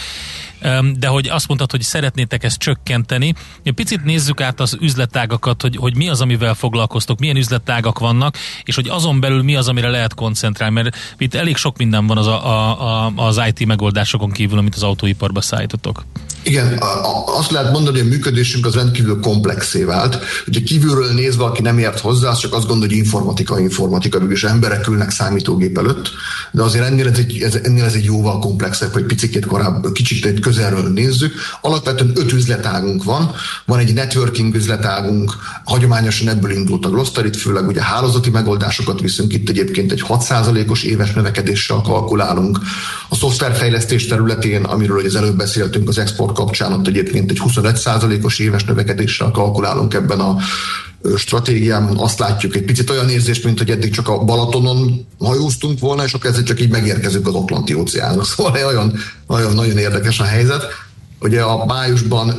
de 0.96 1.06
hogy 1.06 1.28
azt 1.28 1.48
mondtad, 1.48 1.70
hogy 1.70 1.82
szeretnétek 1.82 2.44
ezt 2.44 2.58
csökkenteni. 2.58 3.34
Picit 3.74 4.04
nézzük 4.04 4.40
át 4.40 4.60
az 4.60 4.76
üzletágakat, 4.80 5.62
hogy, 5.62 5.76
hogy 5.76 5.96
mi 5.96 6.08
az, 6.08 6.20
amivel 6.20 6.54
foglalkoztok, 6.54 7.18
milyen 7.18 7.36
üzletágak 7.36 7.98
vannak, 7.98 8.36
és 8.64 8.74
hogy 8.74 8.88
azon 8.88 9.20
belül 9.20 9.42
mi 9.42 9.56
az, 9.56 9.68
amire 9.68 9.85
lehet 9.90 10.14
koncentrálni, 10.14 10.74
mert 10.74 10.96
itt 11.18 11.34
elég 11.34 11.56
sok 11.56 11.76
minden 11.76 12.06
van 12.06 12.18
az, 12.18 12.26
a, 12.26 13.04
a, 13.04 13.12
az 13.16 13.40
IT 13.48 13.66
megoldásokon 13.66 14.30
kívül, 14.30 14.58
amit 14.58 14.74
az 14.74 14.82
autóiparba 14.82 15.40
szállítotok. 15.40 16.04
Igen, 16.46 16.80
azt 17.38 17.50
lehet 17.50 17.72
mondani, 17.72 17.98
hogy 17.98 18.06
a 18.06 18.10
működésünk 18.10 18.66
az 18.66 18.74
rendkívül 18.74 19.20
komplexé 19.20 19.84
vált. 19.84 20.18
Ugye 20.46 20.60
kívülről 20.60 21.12
nézve, 21.12 21.44
aki 21.44 21.62
nem 21.62 21.78
ért 21.78 22.00
hozzá, 22.00 22.30
az 22.30 22.38
csak 22.38 22.52
azt 22.52 22.66
gondolja, 22.66 22.96
hogy 22.96 23.04
informatika, 23.04 23.60
informatika, 23.60 24.18
és 24.18 24.44
emberek 24.44 24.88
ülnek 24.88 25.10
számítógép 25.10 25.78
előtt, 25.78 26.10
de 26.50 26.62
azért 26.62 26.84
ennél 26.84 27.08
ez 27.08 27.18
egy, 27.18 27.42
ez, 27.42 27.54
ennél 27.62 27.84
ez 27.84 27.94
egy 27.94 28.04
jóval 28.04 28.38
komplexebb, 28.38 28.92
hogy 28.92 29.04
picit 29.04 29.46
korábban, 29.46 29.92
kicsit 29.92 30.40
közelről 30.40 30.92
nézzük. 30.92 31.34
Alapvetően 31.60 32.12
öt 32.14 32.32
üzletágunk 32.32 33.04
van, 33.04 33.30
van 33.64 33.78
egy 33.78 33.94
networking 33.94 34.54
üzletágunk, 34.54 35.32
hagyományosan 35.64 36.28
ebből 36.28 36.50
indult 36.50 36.86
a 36.86 36.90
Gloster, 36.90 37.24
itt 37.24 37.36
főleg 37.36 37.66
ugye 37.66 37.82
hálózati 37.82 38.30
megoldásokat 38.30 39.00
viszünk, 39.00 39.32
itt 39.32 39.48
egyébként 39.48 39.65
egy 39.70 40.04
6%-os 40.08 40.82
éves 40.82 41.12
növekedéssel 41.12 41.80
kalkulálunk. 41.84 42.58
A 43.08 43.14
szoftverfejlesztés 43.14 44.06
területén, 44.06 44.64
amiről 44.64 45.04
az 45.04 45.14
előbb 45.14 45.36
beszéltünk, 45.36 45.88
az 45.88 45.98
export 45.98 46.34
kapcsán 46.34 46.72
ott 46.72 46.86
egyébként 46.86 47.30
egy 47.30 47.40
25%-os 47.44 48.38
éves 48.38 48.64
növekedéssel 48.64 49.30
kalkulálunk 49.30 49.94
ebben 49.94 50.20
a 50.20 50.36
stratégiában 51.16 51.98
azt 51.98 52.18
látjuk, 52.18 52.56
egy 52.56 52.64
picit 52.64 52.90
olyan 52.90 53.08
érzés, 53.08 53.40
mint 53.40 53.58
hogy 53.58 53.70
eddig 53.70 53.92
csak 53.92 54.08
a 54.08 54.24
Balatonon 54.24 55.06
hajóztunk 55.18 55.78
volna, 55.78 56.04
és 56.04 56.12
akkor 56.12 56.30
ezzel 56.30 56.42
csak 56.42 56.60
így 56.60 56.70
megérkezünk 56.70 57.26
az 57.26 57.34
Atlanti 57.34 57.74
óceánra. 57.74 58.24
Szóval 58.36 58.52
nagyon, 58.52 58.92
nagyon, 59.26 59.54
nagyon 59.54 59.78
érdekes 59.78 60.20
a 60.20 60.24
helyzet. 60.24 60.64
Ugye 61.20 61.42
a 61.42 61.64
májusban, 61.64 62.34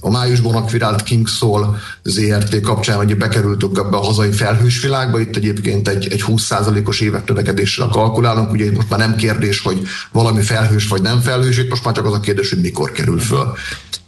a 0.00 0.10
májusban 0.10 0.54
akvirált 0.54 1.02
Kingsoul 1.02 1.76
ZRT 2.02 2.60
kapcsán 2.60 2.98
ugye 2.98 3.14
bekerültünk 3.14 3.78
ebbe 3.78 3.96
a 3.96 4.04
hazai 4.04 4.30
felhős 4.30 4.82
világba, 4.82 5.20
itt 5.20 5.36
egyébként 5.36 5.88
egy, 5.88 6.08
egy 6.10 6.24
20%-os 6.26 7.00
évek 7.00 7.28
növekedéssel 7.28 7.88
kalkulálunk, 7.88 8.50
ugye 8.50 8.72
most 8.72 8.90
már 8.90 8.98
nem 8.98 9.16
kérdés, 9.16 9.60
hogy 9.60 9.82
valami 10.12 10.42
felhős 10.42 10.88
vagy 10.88 11.02
nem 11.02 11.20
felhős, 11.20 11.58
itt 11.58 11.70
most 11.70 11.84
már 11.84 11.94
csak 11.94 12.06
az 12.06 12.12
a 12.12 12.20
kérdés, 12.20 12.50
hogy 12.50 12.60
mikor 12.60 12.92
kerül 12.92 13.18
föl. 13.18 13.52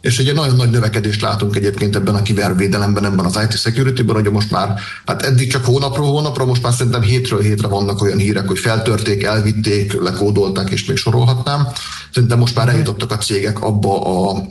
És 0.01 0.19
egy 0.19 0.33
nagyon 0.33 0.55
nagy 0.55 0.69
növekedést 0.69 1.21
látunk 1.21 1.55
egyébként 1.55 1.95
ebben 1.95 2.15
a 2.15 2.21
kibervédelemben, 2.21 3.05
ebben 3.05 3.25
az 3.25 3.39
IT 3.43 3.57
security-ben, 3.57 4.15
hogy 4.15 4.31
most 4.31 4.51
már, 4.51 4.79
hát 5.05 5.21
eddig 5.21 5.51
csak 5.51 5.65
hónapról 5.65 6.07
hónapra, 6.07 6.45
most 6.45 6.63
már 6.63 6.73
szerintem 6.73 7.01
hétről 7.01 7.41
hétre 7.41 7.67
vannak 7.67 8.01
olyan 8.01 8.17
hírek, 8.17 8.47
hogy 8.47 8.59
feltörték, 8.59 9.23
elvitték, 9.23 9.93
lekódolták, 10.01 10.69
és 10.69 10.85
még 10.85 10.97
sorolhatnám. 10.97 11.67
Szerintem 12.13 12.39
most 12.39 12.55
már 12.55 12.69
eljutottak 12.69 13.11
a 13.11 13.17
cégek 13.17 13.61
abba 13.61 14.01
a 14.01 14.43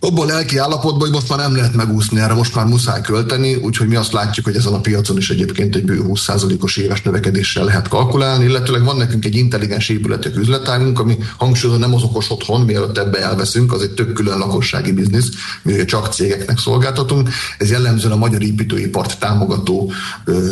abban 0.00 0.26
lelki 0.26 0.56
állapotban, 0.56 1.00
hogy 1.00 1.10
most 1.10 1.28
már 1.28 1.38
nem 1.38 1.56
lehet 1.56 1.74
megúszni, 1.74 2.20
erre 2.20 2.34
most 2.34 2.54
már 2.54 2.66
muszáj 2.66 3.00
költeni, 3.00 3.54
úgyhogy 3.54 3.88
mi 3.88 3.96
azt 3.96 4.12
látjuk, 4.12 4.46
hogy 4.46 4.56
ezen 4.56 4.72
a 4.72 4.80
piacon 4.80 5.16
is 5.16 5.30
egyébként 5.30 5.76
egy 5.76 5.84
bő 5.84 6.04
20%-os 6.06 6.76
éves 6.76 7.02
növekedéssel 7.02 7.64
lehet 7.64 7.88
kalkulálni, 7.88 8.44
illetőleg 8.44 8.84
van 8.84 8.96
nekünk 8.96 9.24
egy 9.24 9.34
intelligens 9.34 9.88
épületek 9.88 10.36
üzletágunk, 10.36 10.98
ami 10.98 11.18
hangsúlyozza 11.36 11.80
nem 11.80 11.94
az 11.94 12.02
okos 12.02 12.30
otthon, 12.30 12.60
mielőtt 12.60 12.98
ebbe 12.98 13.18
elveszünk, 13.18 13.72
az 13.72 13.82
egy 13.82 13.90
tök 13.90 14.12
külön 14.12 14.38
lakossági 14.38 14.92
biznisz, 14.92 15.28
mi 15.62 15.84
csak 15.84 16.12
cégeknek 16.12 16.58
szolgáltatunk. 16.58 17.28
Ez 17.58 17.70
jellemzően 17.70 18.12
a 18.12 18.16
magyar 18.16 18.42
építőipart 18.42 19.18
támogató 19.18 19.92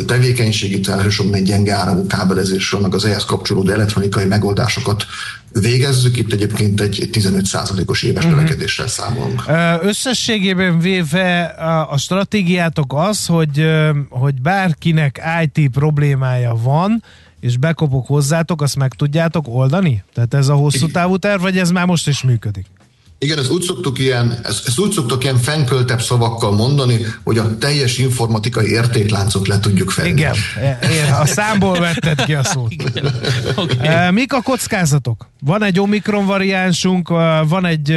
tevékenység, 0.05 0.71
itt 0.71 0.87
elsősorban 0.87 1.35
egy 1.35 1.43
gyenge 1.43 1.73
áramú 1.73 2.07
kábelezésről, 2.07 2.81
meg 2.81 2.93
az 2.93 3.05
ehhez 3.05 3.25
kapcsolódó 3.25 3.71
elektronikai 3.71 4.25
megoldásokat 4.25 5.05
végezzük, 5.51 6.17
itt 6.17 6.33
egyébként 6.33 6.81
egy 6.81 7.09
15%-os 7.11 8.03
éves 8.03 8.23
uh-huh. 8.23 8.39
növekedéssel 8.39 8.87
számolunk. 8.87 9.43
Összességében 9.81 10.79
véve 10.79 11.43
a 11.89 11.97
stratégiátok 11.97 12.93
az, 12.93 13.25
hogy, 13.25 13.65
hogy 14.09 14.41
bárkinek 14.41 15.21
IT 15.43 15.69
problémája 15.69 16.55
van, 16.63 17.03
és 17.39 17.57
bekopok 17.57 18.07
hozzátok, 18.07 18.61
azt 18.61 18.75
meg 18.75 18.93
tudjátok 18.93 19.45
oldani? 19.47 20.03
Tehát 20.13 20.33
ez 20.33 20.47
a 20.47 20.53
hosszú 20.53 20.87
távú 20.91 21.17
terv, 21.17 21.41
vagy 21.41 21.57
ez 21.57 21.71
már 21.71 21.85
most 21.85 22.07
is 22.07 22.23
működik? 22.23 22.65
Igen, 23.21 23.37
ez 23.37 23.49
úgy 23.49 23.61
szoktuk 23.61 23.99
ilyen, 23.99 24.39
ezt, 24.43 24.67
ezt 24.67 24.79
úgy 24.79 24.91
szoktuk 24.91 25.23
ilyen 25.23 25.37
fenköltebb 25.37 26.01
szavakkal 26.01 26.51
mondani, 26.51 27.05
hogy 27.23 27.37
a 27.37 27.57
teljes 27.57 27.97
informatikai 27.97 28.69
értékláncot 28.69 29.47
le 29.47 29.59
tudjuk 29.59 29.89
fedni. 29.91 30.09
Igen, 30.09 30.33
a 31.21 31.25
számból 31.25 31.79
vetted 31.79 32.25
ki 32.25 32.33
a 32.33 32.43
szót. 32.43 32.73
okay. 33.55 34.11
Mik 34.11 34.33
a 34.33 34.41
kockázatok? 34.41 35.29
Van 35.41 35.63
egy 35.63 35.79
Omikron 35.79 36.25
variánsunk, 36.25 37.07
van 37.47 37.65
egy 37.65 37.89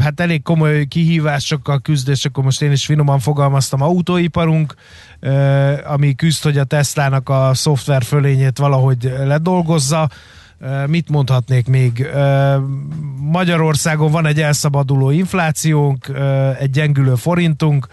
hát 0.00 0.20
elég 0.20 0.42
komoly 0.42 0.84
kihívásokkal 0.84 1.80
küzdés, 1.80 2.24
akkor 2.24 2.44
most 2.44 2.62
én 2.62 2.72
is 2.72 2.84
finoman 2.84 3.18
fogalmaztam, 3.18 3.82
autóiparunk, 3.82 4.74
ami 5.84 6.14
küzd, 6.14 6.42
hogy 6.42 6.58
a 6.58 6.64
Teslának 6.64 7.28
a 7.28 7.50
szoftver 7.54 8.02
fölényét 8.02 8.58
valahogy 8.58 9.12
ledolgozza 9.24 10.10
Mit 10.86 11.08
mondhatnék 11.08 11.66
még? 11.66 12.06
Magyarországon 13.18 14.10
van 14.10 14.26
egy 14.26 14.40
elszabaduló 14.40 15.10
inflációnk, 15.10 16.08
egy 16.58 16.70
gyengülő 16.70 17.14
forintunk, 17.14 17.86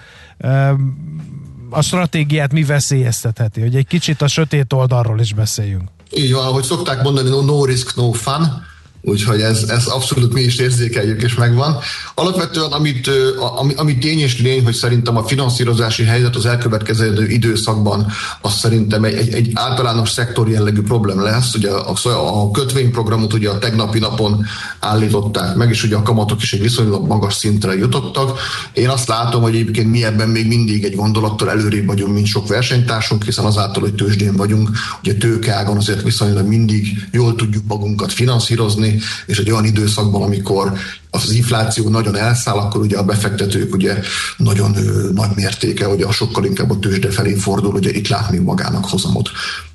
a 1.69 1.81
stratégiát 1.81 2.51
mi 2.51 2.63
veszélyeztetheti? 2.63 3.61
Hogy 3.61 3.75
egy 3.75 3.87
kicsit 3.87 4.21
a 4.21 4.27
sötét 4.27 4.73
oldalról 4.73 5.19
is 5.19 5.33
beszéljünk. 5.33 5.89
Így 6.15 6.33
van, 6.33 6.45
ahogy 6.45 6.63
szokták 6.63 7.03
mondani, 7.03 7.29
no, 7.29 7.41
no 7.41 7.65
risk, 7.65 7.95
no 7.95 8.11
fun 8.11 8.69
Úgyhogy 9.03 9.41
ez, 9.41 9.63
ez 9.67 9.85
abszolút 9.85 10.33
mi 10.33 10.41
is 10.41 10.57
érzékeljük, 10.57 11.21
és 11.21 11.35
megvan. 11.35 11.77
Alapvetően, 12.15 12.71
amit, 12.71 13.09
ami, 13.57 13.73
ami 13.73 13.97
tény 13.97 14.19
és 14.19 14.41
lény, 14.41 14.63
hogy 14.63 14.73
szerintem 14.73 15.17
a 15.17 15.23
finanszírozási 15.23 16.03
helyzet 16.03 16.35
az 16.35 16.45
elkövetkező 16.45 17.27
időszakban 17.27 18.07
az 18.41 18.53
szerintem 18.53 19.03
egy, 19.03 19.13
egy, 19.13 19.33
egy 19.33 19.51
általános 19.53 20.09
szektor 20.09 20.49
jellegű 20.49 20.81
problém 20.81 21.21
lesz. 21.21 21.53
Ugye 21.53 21.69
a, 21.69 21.95
a 22.41 22.51
kötvényprogramot 22.51 23.33
ugye 23.33 23.49
a 23.49 23.57
tegnapi 23.57 23.99
napon 23.99 24.45
állították 24.79 25.55
meg, 25.55 25.69
és 25.69 25.83
ugye 25.83 25.95
a 25.95 26.01
kamatok 26.01 26.41
is 26.41 26.53
egy 26.53 26.61
viszonylag 26.61 27.07
magas 27.07 27.33
szintre 27.33 27.77
jutottak. 27.77 28.39
Én 28.73 28.89
azt 28.89 29.07
látom, 29.07 29.41
hogy 29.41 29.55
egyébként 29.55 29.91
mi 29.91 30.03
ebben 30.03 30.29
még 30.29 30.47
mindig 30.47 30.83
egy 30.83 30.95
gondolattal 30.95 31.49
előrébb 31.49 31.85
vagyunk, 31.85 32.13
mint 32.13 32.25
sok 32.25 32.47
versenytársunk, 32.47 33.23
hiszen 33.23 33.45
azáltal, 33.45 33.81
hogy 33.81 33.95
tőzsdén 33.95 34.35
vagyunk, 34.35 34.69
ugye 35.03 35.13
tőkeágon 35.13 35.77
azért 35.77 36.03
viszonylag 36.03 36.47
mindig 36.47 37.07
jól 37.11 37.35
tudjuk 37.35 37.63
magunkat 37.67 38.11
finanszírozni, 38.11 38.90
és 39.25 39.37
egy 39.37 39.51
olyan 39.51 39.65
időszakban, 39.65 40.21
amikor 40.21 40.73
az 41.11 41.31
infláció 41.31 41.89
nagyon 41.89 42.15
elszáll, 42.15 42.57
akkor 42.57 42.81
ugye 42.81 42.97
a 42.97 43.03
befektetők 43.03 43.73
ugye 43.73 43.99
nagyon 44.37 44.75
nagy 45.13 45.29
mértéke, 45.35 45.87
ugye 45.87 46.05
a 46.05 46.11
sokkal 46.11 46.45
inkább 46.45 46.71
a 46.71 46.79
tőzsde 46.79 47.11
felé 47.11 47.33
fordul, 47.33 47.73
ugye 47.73 47.89
itt 47.89 48.07
látni 48.07 48.37
magának 48.37 48.85
hozamot. 48.85 49.29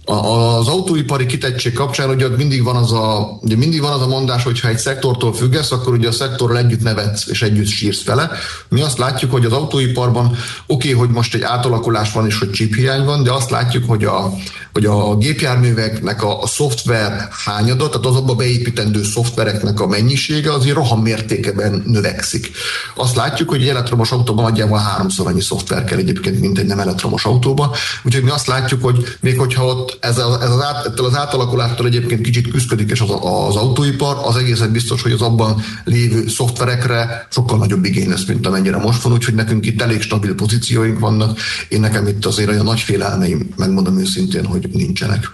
Az 0.08 0.68
autóipari 0.68 1.26
kitettség 1.26 1.72
kapcsán 1.72 2.10
ugye 2.10 2.28
mindig 2.28 2.62
van 2.62 2.76
az 2.76 2.92
a, 2.92 3.38
ugye 3.42 3.56
mindig 3.56 3.80
van 3.80 3.92
az 3.92 4.00
a 4.00 4.06
mondás, 4.06 4.42
hogy 4.42 4.60
ha 4.60 4.68
egy 4.68 4.78
szektortól 4.78 5.34
függesz, 5.34 5.72
akkor 5.72 5.92
ugye 5.92 6.08
a 6.08 6.12
szektorral 6.12 6.58
együtt 6.58 6.82
nevetsz 6.82 7.26
és 7.26 7.42
együtt 7.42 7.66
sírsz 7.66 8.04
vele. 8.04 8.30
Mi 8.68 8.82
azt 8.82 8.98
látjuk, 8.98 9.30
hogy 9.30 9.44
az 9.44 9.52
autóiparban 9.52 10.26
oké, 10.26 10.38
okay, 10.66 10.92
hogy 10.92 11.08
most 11.08 11.34
egy 11.34 11.42
átalakulás 11.42 12.12
van 12.12 12.26
és 12.26 12.38
hogy 12.38 12.50
chip 12.50 12.74
van, 13.04 13.22
de 13.22 13.32
azt 13.32 13.50
látjuk, 13.50 13.88
hogy 13.88 14.04
a, 14.04 14.32
hogy 14.72 14.84
a 14.84 15.16
gépjárműveknek 15.16 16.22
a, 16.22 16.42
a 16.42 16.46
szoftver 16.46 17.28
hányada, 17.44 17.88
tehát 17.88 18.06
az 18.06 18.16
abba 18.16 18.34
beépítendő 18.34 19.02
szoftvereknek 19.02 19.80
a 19.80 19.86
mennyisége 19.86 20.52
azért 20.52 20.76
roham 20.76 21.02
mértékeben 21.28 21.82
növekszik. 21.86 22.50
Azt 22.94 23.16
látjuk, 23.16 23.48
hogy 23.48 23.62
egy 23.62 23.68
elektromos 23.68 24.10
autóban 24.10 24.44
nagyjából 24.44 24.78
háromszor 24.78 25.26
annyi 25.26 25.40
szoftver 25.40 25.84
kell 25.84 25.98
egyébként, 25.98 26.40
mint 26.40 26.58
egy 26.58 26.66
nem 26.66 26.78
elektromos 26.78 27.24
autóban. 27.24 27.70
Úgyhogy 28.02 28.22
mi 28.22 28.30
azt 28.30 28.46
látjuk, 28.46 28.84
hogy 28.84 29.16
még 29.20 29.38
hogyha 29.38 29.64
ott 29.64 29.98
ez, 30.00 30.18
a, 30.18 30.38
ez 30.42 30.50
az, 30.50 30.62
át, 30.62 30.86
ettől 30.86 31.06
az 31.06 31.16
átalakulástól 31.16 31.86
egyébként 31.86 32.20
kicsit 32.20 32.50
küzdik 32.50 32.90
és 32.90 33.00
az, 33.00 33.10
az 33.10 33.56
autóipar, 33.56 34.16
az 34.24 34.36
egészen 34.36 34.72
biztos, 34.72 35.02
hogy 35.02 35.12
az 35.12 35.22
abban 35.22 35.62
lévő 35.84 36.28
szoftverekre 36.28 37.26
sokkal 37.30 37.58
nagyobb 37.58 37.84
igény 37.84 38.08
lesz, 38.08 38.24
mint 38.24 38.46
amennyire 38.46 38.76
most 38.76 39.02
van, 39.02 39.12
úgyhogy 39.12 39.34
nekünk 39.34 39.66
itt 39.66 39.82
elég 39.82 40.02
stabil 40.02 40.34
pozícióink 40.34 40.98
vannak. 40.98 41.38
Én 41.68 41.80
nekem 41.80 42.06
itt 42.06 42.26
azért 42.26 42.48
olyan 42.48 42.64
nagy 42.64 42.80
félelmeim, 42.80 43.48
megmondom 43.56 43.98
őszintén, 43.98 44.44
hogy 44.44 44.68
nincsenek. 44.72 45.30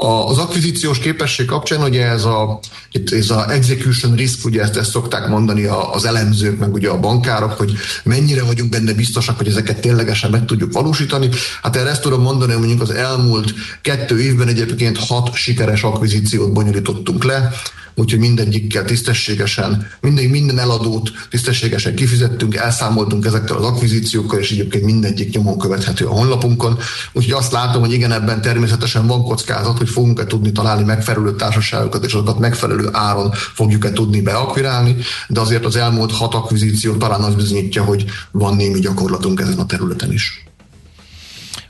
Az 0.00 0.38
akvizíciós 0.38 0.98
képesség 0.98 1.46
kapcsán 1.46 1.82
ugye 1.82 2.06
ez 2.06 2.24
a, 2.24 2.58
itt 2.92 3.12
ez 3.12 3.30
a 3.30 3.52
execution 3.52 4.14
risk, 4.14 4.44
ugye 4.44 4.62
ezt, 4.62 4.76
ezt 4.76 4.90
szokták 4.90 5.28
mondani 5.28 5.64
az 5.92 6.04
elemzők, 6.04 6.58
meg 6.58 6.72
ugye 6.72 6.88
a 6.88 7.00
bankárok, 7.00 7.52
hogy 7.52 7.72
mennyire 8.04 8.42
vagyunk 8.42 8.70
benne 8.70 8.92
biztosak, 8.92 9.36
hogy 9.36 9.48
ezeket 9.48 9.80
ténylegesen 9.80 10.30
meg 10.30 10.44
tudjuk 10.44 10.72
valósítani. 10.72 11.28
Hát 11.62 11.76
erre 11.76 11.90
ezt 11.90 12.02
tudom 12.02 12.22
mondani, 12.22 12.52
hogy 12.52 12.60
mondjuk 12.60 12.82
az 12.82 12.90
elmúlt 12.90 13.54
kettő 13.82 14.20
évben 14.20 14.48
egyébként 14.48 14.98
hat 14.98 15.34
sikeres 15.34 15.82
akvizíciót 15.82 16.52
bonyolítottunk 16.52 17.24
le, 17.24 17.52
úgyhogy 17.98 18.18
mindegyikkel 18.18 18.84
tisztességesen, 18.84 19.88
minden, 20.00 20.24
minden 20.24 20.58
eladót 20.58 21.10
tisztességesen 21.30 21.94
kifizettünk, 21.94 22.54
elszámoltunk 22.54 23.24
ezekkel 23.24 23.56
az 23.56 23.64
akvizíciókkal, 23.64 24.38
és 24.38 24.50
egyébként 24.50 24.84
mindegyik 24.84 25.34
nyomon 25.34 25.58
követhető 25.58 26.04
a 26.04 26.10
honlapunkon. 26.10 26.78
Úgyhogy 27.12 27.32
azt 27.32 27.52
látom, 27.52 27.80
hogy 27.80 27.92
igen, 27.92 28.12
ebben 28.12 28.42
természetesen 28.42 29.06
van 29.06 29.24
kockázat, 29.24 29.78
hogy 29.88 29.96
fogunk-e 29.96 30.26
tudni 30.26 30.52
találni 30.52 30.84
megfelelő 30.84 31.34
társaságokat, 31.34 32.04
és 32.04 32.12
azokat 32.12 32.38
megfelelő 32.38 32.88
áron 32.92 33.32
fogjuk-e 33.32 33.92
tudni 33.92 34.20
beakvirálni, 34.20 34.96
de 35.28 35.40
azért 35.40 35.64
az 35.64 35.76
elmúlt 35.76 36.12
hat 36.12 36.34
akvizíció 36.34 36.96
talán 36.96 37.22
az 37.22 37.34
bizonyítja, 37.34 37.84
hogy 37.84 38.04
van 38.30 38.56
némi 38.56 38.80
gyakorlatunk 38.80 39.40
ezen 39.40 39.58
a 39.58 39.66
területen 39.66 40.12
is. 40.12 40.42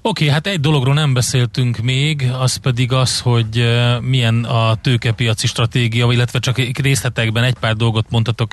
Oké, 0.02 0.24
okay, 0.24 0.28
hát 0.28 0.46
egy 0.46 0.60
dologról 0.60 0.94
nem 0.94 1.12
beszéltünk 1.12 1.78
még, 1.78 2.30
az 2.38 2.56
pedig 2.56 2.92
az, 2.92 3.20
hogy 3.20 3.78
milyen 4.00 4.44
a 4.44 4.74
tőkepiaci 4.74 5.46
stratégia, 5.46 6.12
illetve 6.12 6.38
csak 6.38 6.56
részletekben 6.56 7.44
egy 7.44 7.56
pár 7.60 7.76
dolgot 7.76 8.10
mondhatok 8.10 8.52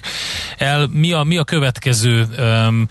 el. 0.57 0.87
Mi 0.91 1.11
a, 1.11 1.23
mi 1.23 1.37
a 1.37 1.43
következő 1.43 2.27
um, 2.37 2.87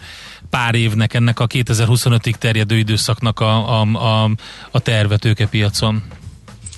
pár 0.50 0.75
évnek, 0.75 1.14
ennek 1.14 1.40
a 1.40 1.47
2025-ig 1.47 2.35
terjedő 2.35 2.76
időszaknak 2.76 3.40
a, 3.40 3.81
a, 3.81 3.87
a, 3.93 4.31
a 4.71 4.81
terve 4.81 5.16
tőkepiacon? 5.16 6.02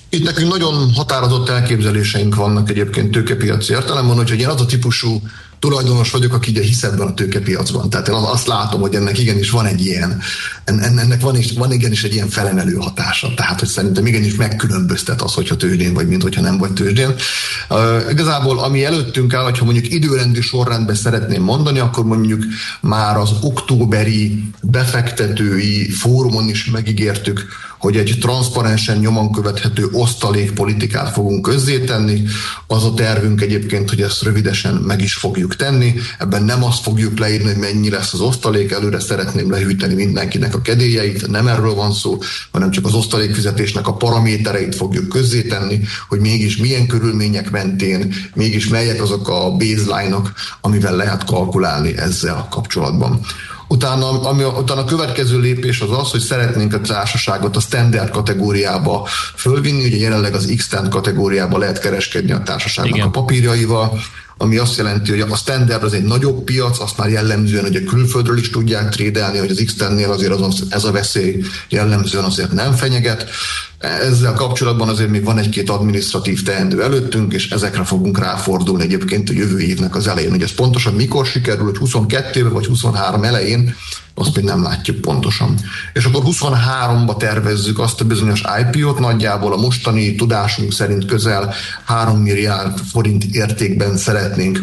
Itt 0.09 0.23
nekünk 0.23 0.51
nagyon 0.51 0.93
határozott 0.93 1.49
elképzeléseink 1.49 2.35
vannak 2.35 2.69
egyébként 2.69 3.11
tőkepiaci 3.11 3.73
értelemben, 3.73 4.15
hogy 4.15 4.39
én 4.39 4.47
az 4.47 4.61
a 4.61 4.65
típusú 4.65 5.21
tulajdonos 5.59 6.11
vagyok, 6.11 6.33
aki 6.33 6.51
ugye 6.51 6.61
hisz 6.61 6.83
ebben 6.83 7.07
a 7.07 7.13
tőkepiacban. 7.13 7.89
Tehát 7.89 8.07
én 8.07 8.13
azt 8.13 8.47
látom, 8.47 8.81
hogy 8.81 8.95
ennek 8.95 9.19
igenis 9.19 9.49
van 9.49 9.65
egy 9.65 9.85
ilyen, 9.85 10.21
ennek 10.65 11.21
van, 11.21 11.35
is, 11.35 11.51
van 11.51 11.71
igenis 11.71 12.03
egy 12.03 12.13
ilyen 12.13 12.29
felemelő 12.29 12.75
hatása. 12.75 13.33
Tehát, 13.35 13.59
hogy 13.59 13.67
szerintem 13.67 14.05
igenis 14.05 14.35
megkülönböztet 14.35 15.21
az, 15.21 15.33
hogyha 15.33 15.55
tőzsdén 15.55 15.93
vagy, 15.93 16.07
mint 16.07 16.21
hogyha 16.21 16.41
nem 16.41 16.57
vagy 16.57 16.73
tőzsdén. 16.73 17.15
Uh, 17.69 18.01
igazából, 18.09 18.59
ami 18.59 18.85
előttünk 18.85 19.33
áll, 19.33 19.43
hogyha 19.43 19.65
mondjuk 19.65 19.93
időrendi 19.93 20.41
sorrendben 20.41 20.95
szeretném 20.95 21.43
mondani, 21.43 21.79
akkor 21.79 22.05
mondjuk 22.05 22.43
már 22.81 23.17
az 23.17 23.29
októberi 23.41 24.43
befektetői 24.61 25.89
fórumon 25.89 26.49
is 26.49 26.65
megígértük, 26.65 27.45
hogy 27.87 27.97
egy 27.97 28.17
transzparensen 28.19 28.97
nyomon 28.97 29.31
követhető 29.31 29.87
osztalékpolitikát 29.91 31.09
fogunk 31.09 31.41
közzétenni. 31.41 32.23
Az 32.67 32.83
a 32.83 32.93
tervünk 32.93 33.41
egyébként, 33.41 33.89
hogy 33.89 34.01
ezt 34.01 34.23
rövidesen 34.23 34.73
meg 34.73 35.01
is 35.01 35.13
fogjuk 35.13 35.55
tenni. 35.55 35.93
Ebben 36.19 36.43
nem 36.43 36.63
azt 36.63 36.81
fogjuk 36.81 37.19
leírni, 37.19 37.45
hogy 37.45 37.57
mennyi 37.57 37.89
lesz 37.89 38.13
az 38.13 38.19
osztalék, 38.19 38.71
előre 38.71 38.99
szeretném 38.99 39.51
lehűteni 39.51 39.93
mindenkinek 39.93 40.55
a 40.55 40.61
kedélyeit, 40.61 41.27
nem 41.27 41.47
erről 41.47 41.73
van 41.73 41.93
szó, 41.93 42.17
hanem 42.51 42.71
csak 42.71 42.85
az 42.85 42.93
osztalékfizetésnek 42.93 43.87
a 43.87 43.93
paramétereit 43.93 44.75
fogjuk 44.75 45.07
közzétenni, 45.07 45.79
hogy 46.07 46.19
mégis 46.19 46.57
milyen 46.57 46.87
körülmények 46.87 47.51
mentén, 47.51 48.13
mégis 48.33 48.67
melyek 48.67 49.01
azok 49.01 49.29
a 49.29 49.51
baseline-ok, 49.51 50.33
amivel 50.61 50.95
lehet 50.95 51.23
kalkulálni 51.23 51.97
ezzel 51.97 52.47
kapcsolatban. 52.49 53.21
Utána, 53.67 54.21
ami, 54.21 54.43
utána 54.43 54.81
a 54.81 54.85
következő 54.85 55.39
lépés 55.39 55.81
az 55.81 55.91
az, 55.91 56.11
hogy 56.11 56.19
szeretnénk 56.19 56.73
a 56.73 56.81
társaságot 56.81 57.55
a 57.55 57.59
standard 57.59 58.09
kategóriába 58.09 59.07
fölvinni, 59.35 59.85
ugye 59.85 59.97
jelenleg 59.97 60.33
az 60.33 60.53
X-stand 60.55 60.89
kategóriába 60.89 61.57
lehet 61.57 61.79
kereskedni 61.79 62.31
a 62.31 62.43
társaságnak 62.43 62.95
Igen. 62.95 63.07
a 63.07 63.11
papírjaival, 63.11 63.99
ami 64.37 64.57
azt 64.57 64.77
jelenti, 64.77 65.11
hogy 65.11 65.19
a 65.19 65.35
standard 65.35 65.83
az 65.83 65.93
egy 65.93 66.03
nagyobb 66.03 66.43
piac, 66.43 66.79
azt 66.79 66.97
már 66.97 67.09
jellemzően 67.09 67.63
hogy 67.63 67.75
a 67.75 67.89
külföldről 67.89 68.37
is 68.37 68.49
tudják 68.49 68.89
trédelni, 68.89 69.37
hogy 69.37 69.49
az 69.49 69.63
x 69.65 69.75
azért 70.07 70.31
az, 70.31 70.63
ez 70.69 70.83
a 70.83 70.91
veszély 70.91 71.43
jellemzően 71.69 72.23
azért 72.23 72.51
nem 72.51 72.73
fenyeget. 72.73 73.29
Ezzel 73.79 74.33
kapcsolatban 74.33 74.89
azért 74.89 75.09
még 75.09 75.23
van 75.23 75.37
egy-két 75.37 75.69
administratív 75.69 76.43
teendő 76.43 76.83
előttünk, 76.83 77.33
és 77.33 77.49
ezekre 77.49 77.83
fogunk 77.83 78.19
ráfordulni 78.19 78.83
egyébként 78.83 79.29
a 79.29 79.33
jövő 79.33 79.59
évnek 79.59 79.95
az 79.95 80.07
elején. 80.07 80.29
Hogy 80.29 80.41
ez 80.41 80.53
pontosan 80.53 80.93
mikor 80.93 81.25
sikerül, 81.25 81.65
hogy 81.65 81.77
22 81.77 82.49
vagy 82.49 82.65
23 82.65 83.23
elején, 83.23 83.75
azt 84.19 84.35
még 84.35 84.45
nem 84.45 84.63
látjuk 84.63 85.01
pontosan. 85.01 85.59
És 85.93 86.05
akkor 86.05 86.23
23-ba 86.25 87.17
tervezzük 87.17 87.79
azt 87.79 88.01
a 88.01 88.05
bizonyos 88.05 88.43
IPO-t, 88.61 88.99
nagyjából 88.99 89.53
a 89.53 89.57
mostani 89.57 90.15
tudásunk 90.15 90.73
szerint 90.73 91.05
közel 91.05 91.53
3 91.85 92.17
milliárd 92.17 92.79
forint 92.91 93.23
értékben 93.23 93.97
szeretnénk 93.97 94.59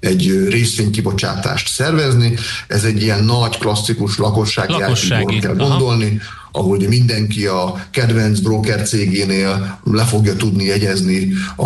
egy 0.00 0.48
részvénykibocsátást 0.48 1.68
szervezni. 1.68 2.34
Ez 2.66 2.84
egy 2.84 3.02
ilyen 3.02 3.24
nagy, 3.24 3.58
klasszikus 3.58 4.18
lakossági, 4.18 4.72
lakossági. 4.72 5.38
kell 5.38 5.54
gondolni, 5.54 6.06
Aha 6.06 6.44
ahol 6.56 6.78
mindenki 6.88 7.46
a 7.46 7.86
kedvenc 7.90 8.38
broker 8.38 8.82
cégénél 8.82 9.80
le 9.84 10.04
fogja 10.04 10.36
tudni 10.36 10.64
jegyezni 10.64 11.32
a, 11.56 11.64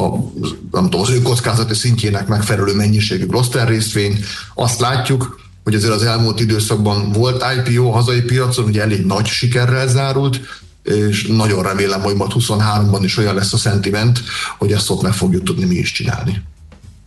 nem 0.70 0.82
tudom, 0.82 1.00
az 1.00 1.10
ő 1.10 1.22
kockázati 1.22 1.74
szintjének 1.74 2.26
megfelelő 2.26 2.74
mennyiségű 2.74 3.26
Gloster 3.26 3.68
részvényt. 3.68 4.24
Azt 4.54 4.80
látjuk, 4.80 5.40
hogy 5.70 5.78
azért 5.78 5.94
az 5.94 6.02
elmúlt 6.02 6.40
időszakban 6.40 7.12
volt 7.12 7.44
IPO 7.56 7.88
a 7.88 7.92
hazai 7.92 8.20
piacon, 8.20 8.64
ugye 8.64 8.82
elég 8.82 9.06
nagy 9.06 9.26
sikerrel 9.26 9.88
zárult, 9.88 10.40
és 10.82 11.26
nagyon 11.26 11.62
remélem, 11.62 12.00
hogy 12.00 12.14
majd 12.14 12.30
23-ban 12.34 13.00
is 13.02 13.16
olyan 13.16 13.34
lesz 13.34 13.52
a 13.52 13.56
szentiment, 13.56 14.22
hogy 14.58 14.72
ezt 14.72 14.90
ott 14.90 15.02
meg 15.02 15.12
fogjuk 15.12 15.44
tudni 15.44 15.64
mi 15.64 15.74
is 15.74 15.92
csinálni. 15.92 16.42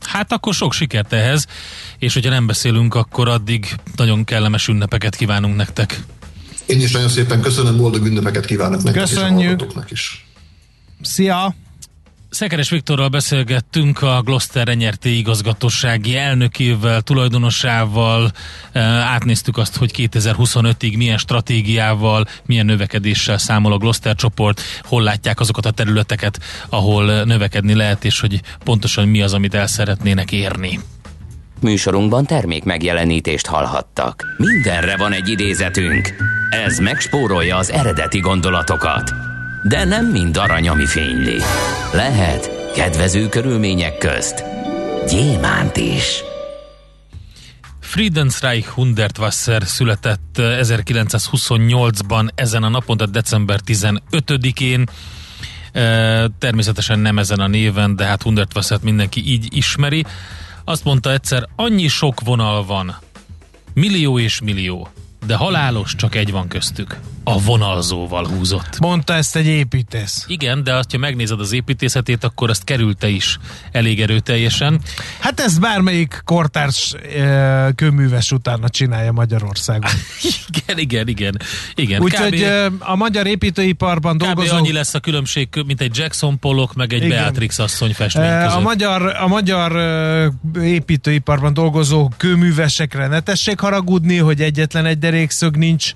Hát 0.02 0.32
akkor 0.32 0.54
sok 0.54 0.74
sikert 0.74 1.14
ehhez, 1.14 1.46
és 2.00 2.14
hogyha 2.14 2.30
nem 2.30 2.48
beszélünk, 2.48 2.96
akkor 2.96 3.28
addig 3.28 3.76
nagyon 3.96 4.24
kellemes 4.24 4.68
ünnepeket 4.68 5.16
kívánunk 5.16 5.56
nektek. 5.56 6.04
Én 6.66 6.82
is 6.82 6.92
nagyon 6.92 7.10
szépen 7.10 7.42
köszönöm, 7.42 7.78
boldog 7.78 8.06
ünnepeket 8.06 8.46
kívánok 8.46 8.84
nektek 8.84 9.04
Köszönjük. 9.04 9.62
és 9.62 9.76
a 9.76 9.84
is. 9.90 10.26
Szia! 11.02 11.56
Szekeres 12.34 12.70
Viktorral 12.70 13.08
beszélgettünk 13.08 14.02
a 14.02 14.22
Gloster 14.22 14.78
NRT 14.78 15.06
igazgatósági 15.06 16.18
elnökével, 16.18 17.02
tulajdonosával, 17.02 18.32
átnéztük 19.14 19.58
azt, 19.58 19.78
hogy 19.78 19.92
2025-ig 19.98 20.98
milyen 20.98 21.18
stratégiával, 21.18 22.26
milyen 22.46 22.66
növekedéssel 22.66 23.38
számol 23.38 23.74
a 23.74 23.78
Gloster 23.78 24.16
csoport, 24.16 24.62
hol 24.84 25.04
látják 25.04 25.40
azokat 25.40 25.66
a 25.66 25.72
területeket, 25.72 26.40
ahol 26.70 27.24
növekedni 27.24 27.74
lehet, 27.74 28.06
és 28.06 28.20
hogy 28.20 28.42
pontosan 28.64 29.08
mi 29.08 29.22
az, 29.22 29.34
amit 29.34 29.54
el 29.54 29.68
szeretnének 29.68 30.32
érni. 30.32 30.80
Műsorunkban 31.60 32.26
termék 32.26 32.64
megjelenítést 32.64 33.46
hallhattak. 33.46 34.26
Mindenre 34.38 34.98
van 34.98 35.12
egy 35.12 35.30
idézetünk. 35.30 36.14
Ez 36.50 36.80
megspórolja 36.80 37.58
az 37.58 37.72
eredeti 37.72 38.20
gondolatokat 38.20 39.33
de 39.64 39.84
nem 39.84 40.06
mind 40.06 40.38
arany, 40.38 40.70
ami 40.70 40.86
fényli. 40.86 41.42
Lehet 41.94 42.72
kedvező 42.74 43.30
körülmények 43.30 43.98
közt 43.98 44.44
gyémánt 45.10 45.78
is. 45.78 46.24
Friedensreich 47.80 48.68
Hundertwasser 48.68 49.64
született 49.64 50.36
1928-ban 50.38 52.28
ezen 52.36 52.64
a 52.64 52.70
napon, 52.70 52.98
tehát 52.98 53.14
december 53.14 53.60
15-én. 53.66 54.86
Természetesen 56.40 57.00
nem 57.00 57.20
ezen 57.20 57.40
a 57.40 57.48
néven, 57.48 57.96
de 57.96 58.06
hát 58.06 58.22
Hundertwassert 58.22 58.84
mindenki 58.84 59.32
így 59.32 59.56
ismeri. 59.56 60.06
Azt 60.64 60.84
mondta 60.84 61.12
egyszer, 61.12 61.48
annyi 61.56 61.88
sok 61.88 62.22
vonal 62.22 62.66
van, 62.66 62.96
millió 63.74 64.20
és 64.20 64.42
millió, 64.42 64.88
de 65.26 65.36
halálos 65.36 65.96
csak 65.96 66.16
egy 66.16 66.32
van 66.32 66.48
köztük. 66.48 66.98
A 67.24 67.40
vonalzóval 67.40 68.28
húzott. 68.28 68.80
Mondta 68.80 69.14
ezt 69.14 69.36
egy 69.36 69.46
építész. 69.46 70.26
Igen, 70.28 70.64
de 70.64 70.74
azt, 70.74 70.92
ha 70.92 70.98
megnézed 70.98 71.40
az 71.40 71.52
építészetét, 71.52 72.24
akkor 72.24 72.50
azt 72.50 72.64
kerülte 72.64 73.08
is 73.08 73.40
elég 73.72 74.02
erőteljesen. 74.02 74.80
Hát 75.20 75.40
ez 75.40 75.58
bármelyik 75.58 76.22
kortárs 76.26 76.94
e, 76.94 77.72
kőműves 77.76 78.32
utána 78.32 78.70
csinálja 78.70 79.12
Magyarországon. 79.12 79.92
igen, 80.66 80.78
igen, 80.78 81.08
igen. 81.08 81.38
igen. 81.76 82.02
Úgyhogy 82.02 82.42
e, 82.42 82.66
a 82.80 82.96
magyar 82.96 83.28
építőiparban 83.28 84.18
dolgozó... 84.18 84.56
annyi 84.56 84.72
lesz 84.72 84.94
a 84.94 85.00
különbség, 85.00 85.48
mint 85.66 85.82
egy 85.82 85.98
Jackson 85.98 86.40
Pollock, 86.40 86.76
meg 86.76 86.94
egy 86.94 87.04
igen. 87.04 87.18
Beatrix 87.18 87.60
asszony 87.60 87.94
festmény 87.94 88.26
e, 88.26 88.54
A 88.54 88.60
magyar, 88.60 89.16
a 89.20 89.28
magyar 89.28 89.72
építőiparban 90.62 91.54
dolgozó 91.54 92.10
kőművesekre 92.18 93.08
ne 93.08 93.20
tessék 93.20 93.60
haragudni, 93.60 94.18
hogy 94.18 94.42
egyetlen 94.42 94.86
egy 94.86 94.98
derékszög 94.98 95.58
nincs 95.58 95.94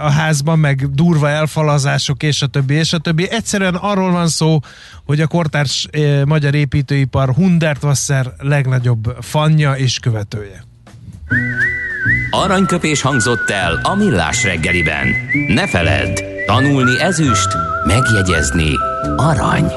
a 0.00 0.10
házban, 0.10 0.58
meg 0.58 0.90
durva 0.90 1.28
elfalazások, 1.28 2.22
és 2.22 2.42
a 2.42 2.46
többi, 2.46 2.74
és 2.74 2.92
a 2.92 2.98
többi. 2.98 3.30
Egyszerűen 3.30 3.74
arról 3.74 4.10
van 4.10 4.28
szó, 4.28 4.60
hogy 5.04 5.20
a 5.20 5.26
kortárs 5.26 5.88
magyar 6.24 6.54
építőipar 6.54 7.34
Hundertwasser 7.34 8.32
legnagyobb 8.38 9.16
fanja 9.20 9.72
és 9.72 9.98
követője. 9.98 10.64
Aranyköpés 12.30 13.00
hangzott 13.00 13.50
el 13.50 13.80
a 13.82 13.94
millás 13.94 14.44
reggeliben. 14.44 15.08
Ne 15.48 15.68
feledd, 15.68 16.20
tanulni 16.46 17.00
ezüst, 17.00 17.48
megjegyezni 17.86 18.70
arany. 19.16 19.72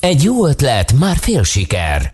Egy 0.00 0.22
jó 0.22 0.46
ötlet, 0.46 0.92
már 0.92 1.16
fél 1.16 1.42
siker. 1.42 2.13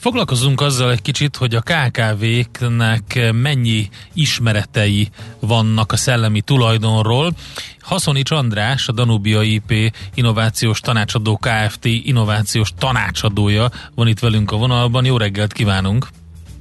Foglalkozunk 0.00 0.60
azzal 0.60 0.90
egy 0.90 1.02
kicsit, 1.02 1.36
hogy 1.36 1.54
a 1.54 1.60
KKV-knek 1.60 3.32
mennyi 3.32 3.88
ismeretei 4.14 5.08
vannak 5.40 5.92
a 5.92 5.96
szellemi 5.96 6.40
tulajdonról. 6.40 7.32
Haszonics 7.80 8.30
András, 8.30 8.88
a 8.88 8.92
Danubia 8.92 9.42
IP 9.42 9.92
Innovációs 10.14 10.80
Tanácsadó 10.80 11.36
Kft. 11.36 11.84
innovációs 11.84 12.72
tanácsadója 12.78 13.68
van 13.94 14.08
itt 14.08 14.18
velünk 14.18 14.52
a 14.52 14.56
vonalban. 14.56 15.04
Jó 15.04 15.16
reggelt 15.16 15.52
kívánunk! 15.52 16.06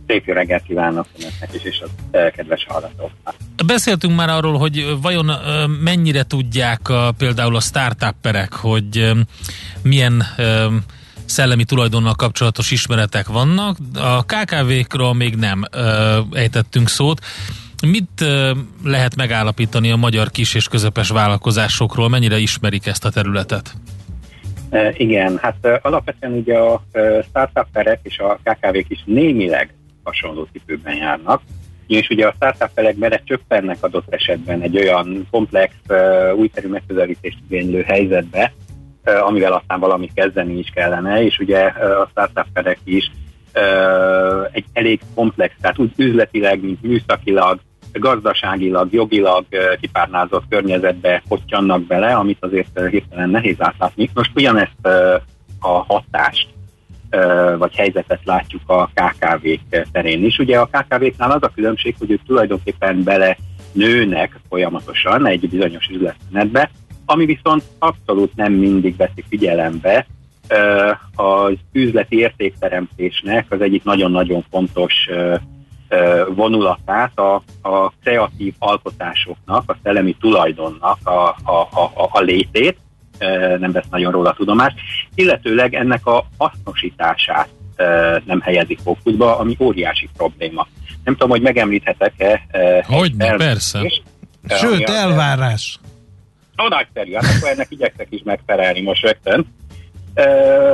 Szép 0.08 0.26
jó 0.26 0.34
reggelt 0.34 0.64
kívánok 0.64 1.06
önöknek 1.20 1.50
is, 1.54 1.64
és 1.64 1.82
a 1.82 2.18
eh, 2.18 2.32
kedves 2.32 2.66
hallgatóknak. 2.68 3.36
Beszéltünk 3.66 4.16
már 4.16 4.30
arról, 4.30 4.58
hogy 4.58 4.98
vajon 5.02 5.30
eh, 5.30 5.38
mennyire 5.68 6.24
tudják 6.24 6.90
a, 6.90 7.14
például 7.18 7.56
a 7.56 7.60
startupperek, 7.60 8.54
hogy 8.54 8.98
eh, 8.98 9.12
milyen 9.82 10.24
szellemi 11.30 11.64
tulajdonnal 11.64 12.14
kapcsolatos 12.14 12.72
ismeretek 12.72 13.28
vannak. 13.28 13.78
A 13.94 14.24
KKV-król 14.24 15.14
még 15.14 15.36
nem 15.36 15.64
ö, 15.72 16.20
ejtettünk 16.32 16.90
szót. 16.90 17.20
Mit 17.88 18.22
ö, 18.22 18.52
lehet 18.84 19.16
megállapítani 19.16 19.92
a 19.92 19.96
magyar 19.96 20.32
kis 20.32 20.54
és 20.54 20.68
közepes 20.68 21.10
vállalkozásokról? 21.10 22.10
Mennyire 22.10 22.38
ismerik 22.38 22.86
ezt 22.86 23.06
a 23.06 23.10
területet? 23.10 23.74
Igen, 24.94 25.38
hát 25.42 25.80
alapvetően 25.82 26.34
ugye 26.34 26.58
a 26.58 26.84
e, 26.92 27.22
startupperek 27.30 28.00
és 28.04 28.18
a 28.18 28.40
KKV-k 28.44 28.90
is 28.90 29.04
némileg 29.06 29.74
hasonló 30.04 30.48
cipőben 30.52 30.96
járnak, 30.96 31.42
és 31.88 32.10
ugye 32.10 32.28
a 32.28 32.34
startupperek 32.36 32.96
bele 32.98 33.22
csöppennek 33.24 33.78
adott 33.84 34.14
esetben 34.14 34.62
egy 34.62 34.78
olyan 34.78 35.28
komplex, 35.32 35.74
újszerű 36.36 36.68
megközelítést 36.68 37.38
igénylő 37.50 37.82
helyzetbe, 37.82 38.54
amivel 39.04 39.54
aztán 39.54 39.80
valamit 39.80 40.14
kezdeni 40.14 40.58
is 40.58 40.70
kellene, 40.74 41.24
és 41.24 41.40
ugye 41.40 41.60
a 41.66 42.08
startupperek 42.12 42.80
is 42.84 43.12
egy 44.52 44.66
elég 44.74 45.00
komplex, 45.16 45.54
tehát 45.62 45.80
úgy 45.80 45.92
üzletileg, 45.98 46.62
mint 46.62 46.82
műszakilag, 46.82 47.60
gazdaságilag, 47.94 48.94
jogilag 48.94 49.46
kipárnázott 49.82 50.44
környezetbe 50.50 51.24
hottyannak 51.28 51.82
bele, 51.82 52.16
amit 52.16 52.38
azért 52.40 52.90
hirtelen 52.90 53.30
nehéz 53.30 53.56
átlátni. 53.58 54.10
Most 54.14 54.32
ugyanezt 54.36 54.88
a 55.60 55.68
hatást 55.68 56.48
vagy 57.58 57.76
helyzetet 57.76 58.20
látjuk 58.24 58.62
a 58.66 58.90
KKV-k 58.94 59.88
terén 59.92 60.24
is. 60.24 60.40
Ugye 60.40 60.60
a 60.60 60.70
KKV-knál 60.72 61.32
az 61.32 61.44
a 61.44 61.52
különbség, 61.56 61.96
hogy 62.00 62.12
ők 62.12 62.24
tulajdonképpen 62.26 63.04
bele 63.04 63.38
nőnek 63.72 64.40
folyamatosan 64.50 65.26
egy 65.26 65.50
bizonyos 65.50 65.88
üzletmenetbe, 65.88 66.70
ami 67.12 67.26
viszont 67.26 67.64
abszolút 67.80 68.36
nem 68.36 68.54
mindig 68.54 68.96
veszi 68.96 69.24
figyelembe 69.30 70.08
az 71.16 71.54
üzleti 71.72 72.18
értékteremtésnek 72.18 73.46
az 73.50 73.62
egyik 73.62 73.84
nagyon-nagyon 73.84 74.46
fontos 74.52 74.94
vonulatát 76.36 77.20
a, 77.20 77.36
a 77.62 77.92
kreatív 78.04 78.54
alkotásoknak, 78.60 79.64
a 79.70 79.78
szellemi 79.84 80.16
tulajdonnak 80.20 80.98
a, 81.04 81.28
a, 81.28 81.68
a, 81.72 82.10
a 82.12 82.20
létét, 82.20 82.78
nem 83.60 83.72
vesz 83.72 83.88
nagyon 83.90 84.12
róla 84.12 84.34
tudomást, 84.34 84.76
illetőleg 85.16 85.74
ennek 85.74 86.06
a 86.06 86.26
hasznosítását 86.38 87.50
nem 88.26 88.42
helyezik 88.42 88.80
fókuszba, 88.84 89.38
ami 89.38 89.56
óriási 89.60 90.10
probléma. 90.18 90.68
Nem 91.04 91.14
tudom, 91.14 91.30
hogy 91.30 91.42
megemlíthetek-e. 91.42 92.42
Hogy 92.88 93.16
persze. 93.16 93.80
Sőt, 94.48 94.90
elvárás. 94.90 95.80
Ó, 96.64 96.68
nagyszerű, 96.68 97.14
hát 97.14 97.36
akkor 97.38 97.50
ennek 97.50 97.68
igyekszek 97.70 98.08
is 98.10 98.22
megfelelni 98.24 98.82
most 98.82 99.04
rögtön. 99.04 99.46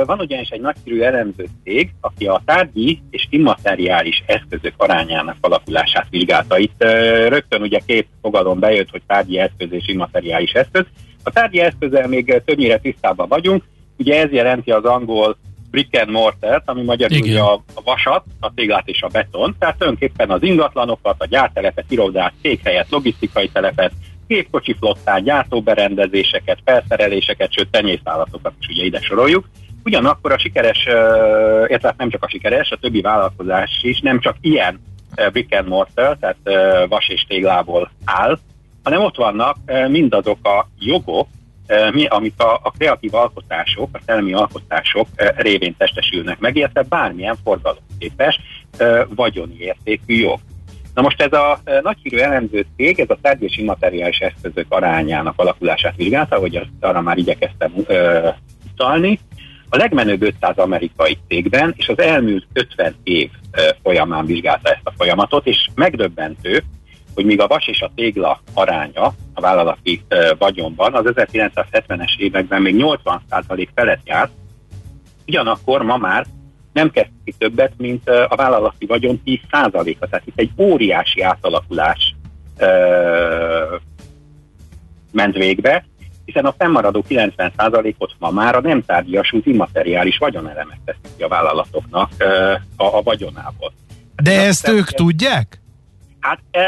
Van 0.04 0.20
ugyanis 0.20 0.48
egy 0.48 0.60
nagyszerű 0.60 1.00
elemző 1.00 1.46
cég, 1.64 1.90
aki 2.00 2.26
a 2.26 2.42
tárgyi 2.44 3.02
és 3.10 3.26
immateriális 3.30 4.22
eszközök 4.26 4.72
arányának 4.76 5.36
alakulását 5.40 6.06
vizsgálta. 6.10 6.58
Itt 6.58 6.82
rögtön 7.28 7.62
ugye 7.62 7.80
két 7.86 8.08
fogalom 8.22 8.58
bejött, 8.58 8.90
hogy 8.90 9.02
tárgyi 9.06 9.38
eszköz 9.38 9.72
és 9.72 9.88
immateriális 9.88 10.52
eszköz. 10.52 10.84
A 11.22 11.30
tárgyi 11.30 11.60
eszközzel 11.60 12.08
még 12.08 12.42
többnyire 12.44 12.78
tisztában 12.78 13.28
vagyunk. 13.28 13.64
Ugye 13.98 14.22
ez 14.22 14.30
jelenti 14.30 14.70
az 14.70 14.84
angol 14.84 15.36
brick 15.70 16.00
and 16.00 16.10
mortar 16.10 16.62
ami 16.64 16.82
magyarul 16.82 17.18
ugye 17.18 17.40
a, 17.40 17.52
a 17.74 17.82
vasat, 17.84 18.24
a 18.40 18.54
téglát 18.54 18.88
és 18.88 19.02
a 19.02 19.08
beton. 19.08 19.56
Tehát 19.58 19.76
tulajdonképpen 19.78 20.30
az 20.30 20.42
ingatlanokat, 20.42 21.14
a 21.18 21.26
gyártelepet, 21.26 21.84
irodát, 21.88 22.32
székhelyet, 22.42 22.90
logisztikai 22.90 23.48
telepet, 23.48 23.92
gépkocsi 24.26 24.76
flottát, 24.78 25.22
gyártóberendezéseket, 25.22 26.58
felszereléseket, 26.64 27.52
sőt 27.52 27.70
tenyészállatokat 27.70 28.52
is 28.60 28.66
ugye 28.66 28.84
ide 28.84 29.00
soroljuk. 29.00 29.48
Ugyanakkor 29.84 30.32
a 30.32 30.38
sikeres, 30.38 30.84
illetve 31.66 31.94
nem 31.98 32.10
csak 32.10 32.22
a 32.22 32.28
sikeres, 32.28 32.70
a 32.70 32.76
többi 32.76 33.00
vállalkozás 33.00 33.80
is 33.82 34.00
nem 34.00 34.20
csak 34.20 34.36
ilyen 34.40 34.80
brick 35.32 35.54
and 35.54 35.68
mortar, 35.68 36.16
tehát 36.20 36.36
vas 36.88 37.08
és 37.08 37.24
téglából 37.28 37.90
áll, 38.04 38.38
hanem 38.82 39.02
ott 39.02 39.16
vannak 39.16 39.56
mindazok 39.88 40.46
a 40.46 40.68
jogok, 40.78 41.28
amik 42.08 42.40
a, 42.40 42.54
a 42.62 42.70
kreatív 42.78 43.14
alkotások, 43.14 43.88
a 43.92 44.00
szellemi 44.06 44.32
alkotások 44.32 45.08
révén 45.36 45.74
testesülnek 45.78 46.38
meg, 46.38 46.56
illetve 46.56 46.82
bármilyen 46.82 47.36
forgalomképes 47.44 48.40
vagyoni 49.08 49.56
értékű 49.58 50.14
jog. 50.14 50.38
Na 50.96 51.02
most 51.02 51.22
ez 51.22 51.32
a 51.32 51.58
e, 51.64 51.80
nagyhírű 51.82 52.16
elemző 52.16 52.66
cég, 52.76 53.00
ez 53.00 53.10
a 53.10 53.18
tárgy 53.22 53.42
és 53.42 53.56
immateriális 53.56 54.18
eszközök 54.18 54.66
arányának 54.68 55.34
alakulását 55.36 55.96
vizsgálta, 55.96 56.36
hogy 56.36 56.56
azt 56.56 56.68
arra 56.80 57.00
már 57.00 57.16
igyekeztem 57.18 57.72
ö, 57.86 58.28
utalni. 58.72 59.18
A 59.68 59.76
legmenőbb 59.76 60.22
500 60.22 60.58
amerikai 60.58 61.18
cégben, 61.28 61.74
és 61.76 61.88
az 61.88 61.98
elmúlt 61.98 62.46
50 62.52 62.94
év 63.02 63.30
ö, 63.52 63.60
folyamán 63.82 64.26
vizsgálta 64.26 64.70
ezt 64.70 64.80
a 64.84 64.92
folyamatot, 64.96 65.46
és 65.46 65.68
megdöbbentő, 65.74 66.62
hogy 67.14 67.24
míg 67.24 67.40
a 67.40 67.46
vas 67.46 67.66
és 67.66 67.80
a 67.80 67.90
tégla 67.94 68.40
aránya 68.54 69.04
a 69.34 69.40
vállalati 69.40 70.00
ö, 70.08 70.32
vagyonban 70.38 70.94
az 70.94 71.04
1970-es 71.14 72.18
években 72.18 72.62
még 72.62 72.74
80% 72.78 73.68
felett 73.74 74.06
járt, 74.06 74.32
ugyanakkor 75.26 75.82
ma 75.82 75.96
már 75.96 76.26
nem 76.76 76.90
kezd 76.90 77.10
ki 77.24 77.34
többet, 77.38 77.72
mint 77.76 78.08
a 78.08 78.36
vállalati 78.36 78.86
vagyon 78.86 79.22
10%-a. 79.24 80.06
Tehát 80.06 80.26
itt 80.26 80.38
egy 80.38 80.50
óriási 80.56 81.22
átalakulás 81.22 82.14
ö, 82.58 83.76
ment 85.12 85.34
végbe, 85.34 85.84
hiszen 86.24 86.44
a 86.44 86.54
fennmaradó 86.58 87.04
90%-ot 87.08 88.14
ma 88.18 88.30
már 88.30 88.54
a 88.54 88.60
nem 88.60 88.82
tárgyasult 88.82 89.46
immateriális 89.46 90.18
vagyonelemek 90.18 90.78
teszik 90.84 91.16
ki 91.16 91.22
a 91.22 91.28
vállalatoknak 91.28 92.10
ö, 92.18 92.52
a, 92.76 92.84
a 92.96 93.02
vagyonából. 93.02 93.72
De 94.22 94.40
ezt 94.40 94.68
ők 94.68 94.90
tudják? 94.90 95.60
Hát 96.20 96.40
e, 96.50 96.64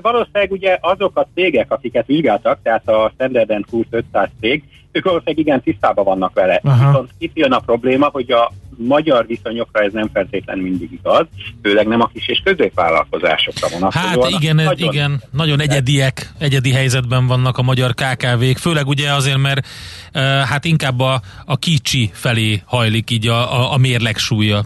valószínűleg 0.00 0.52
ugye 0.52 0.78
azok 0.80 1.18
a 1.18 1.28
cégek, 1.34 1.72
akiket 1.72 2.06
vizsgáltak, 2.06 2.58
tehát 2.62 2.88
a 2.88 3.10
Standard 3.14 3.64
Poor's 3.70 3.90
500 3.90 4.28
cég, 4.40 4.64
ők 4.92 5.04
valószínűleg 5.04 5.38
igen 5.38 5.62
tisztában 5.62 6.04
vannak 6.04 6.34
vele. 6.34 6.60
Aha. 6.64 6.86
Viszont 6.86 7.10
itt 7.18 7.36
jön 7.36 7.52
a 7.52 7.58
probléma, 7.58 8.08
hogy 8.12 8.30
a 8.30 8.52
magyar 8.86 9.26
viszonyokra 9.26 9.84
ez 9.84 9.92
nem 9.92 10.10
feltétlenül 10.12 10.62
mindig 10.62 10.92
igaz, 10.92 11.26
főleg 11.62 11.86
nem 11.86 12.00
a 12.00 12.10
kis 12.12 12.28
és 12.28 12.40
középvállalkozásokra 12.44 13.68
vonatkozóan. 13.68 14.32
Hát 14.32 14.40
igen, 14.40 14.54
nagyon, 14.54 14.92
igen, 14.92 15.22
nagyon 15.32 15.60
egyediek, 15.60 16.32
egyedi 16.38 16.72
helyzetben 16.72 17.26
vannak 17.26 17.58
a 17.58 17.62
magyar 17.62 17.94
KKV-k, 17.94 18.56
főleg 18.56 18.86
ugye 18.86 19.12
azért, 19.12 19.38
mert 19.38 19.66
uh, 20.14 20.22
hát 20.22 20.64
inkább 20.64 21.00
a, 21.00 21.20
a 21.44 21.56
kicsi 21.56 22.10
felé 22.12 22.62
hajlik 22.64 23.10
így 23.10 23.28
a, 23.28 23.60
a, 23.60 23.72
a 23.72 23.76
mérleg 23.76 24.16
súlya. 24.16 24.64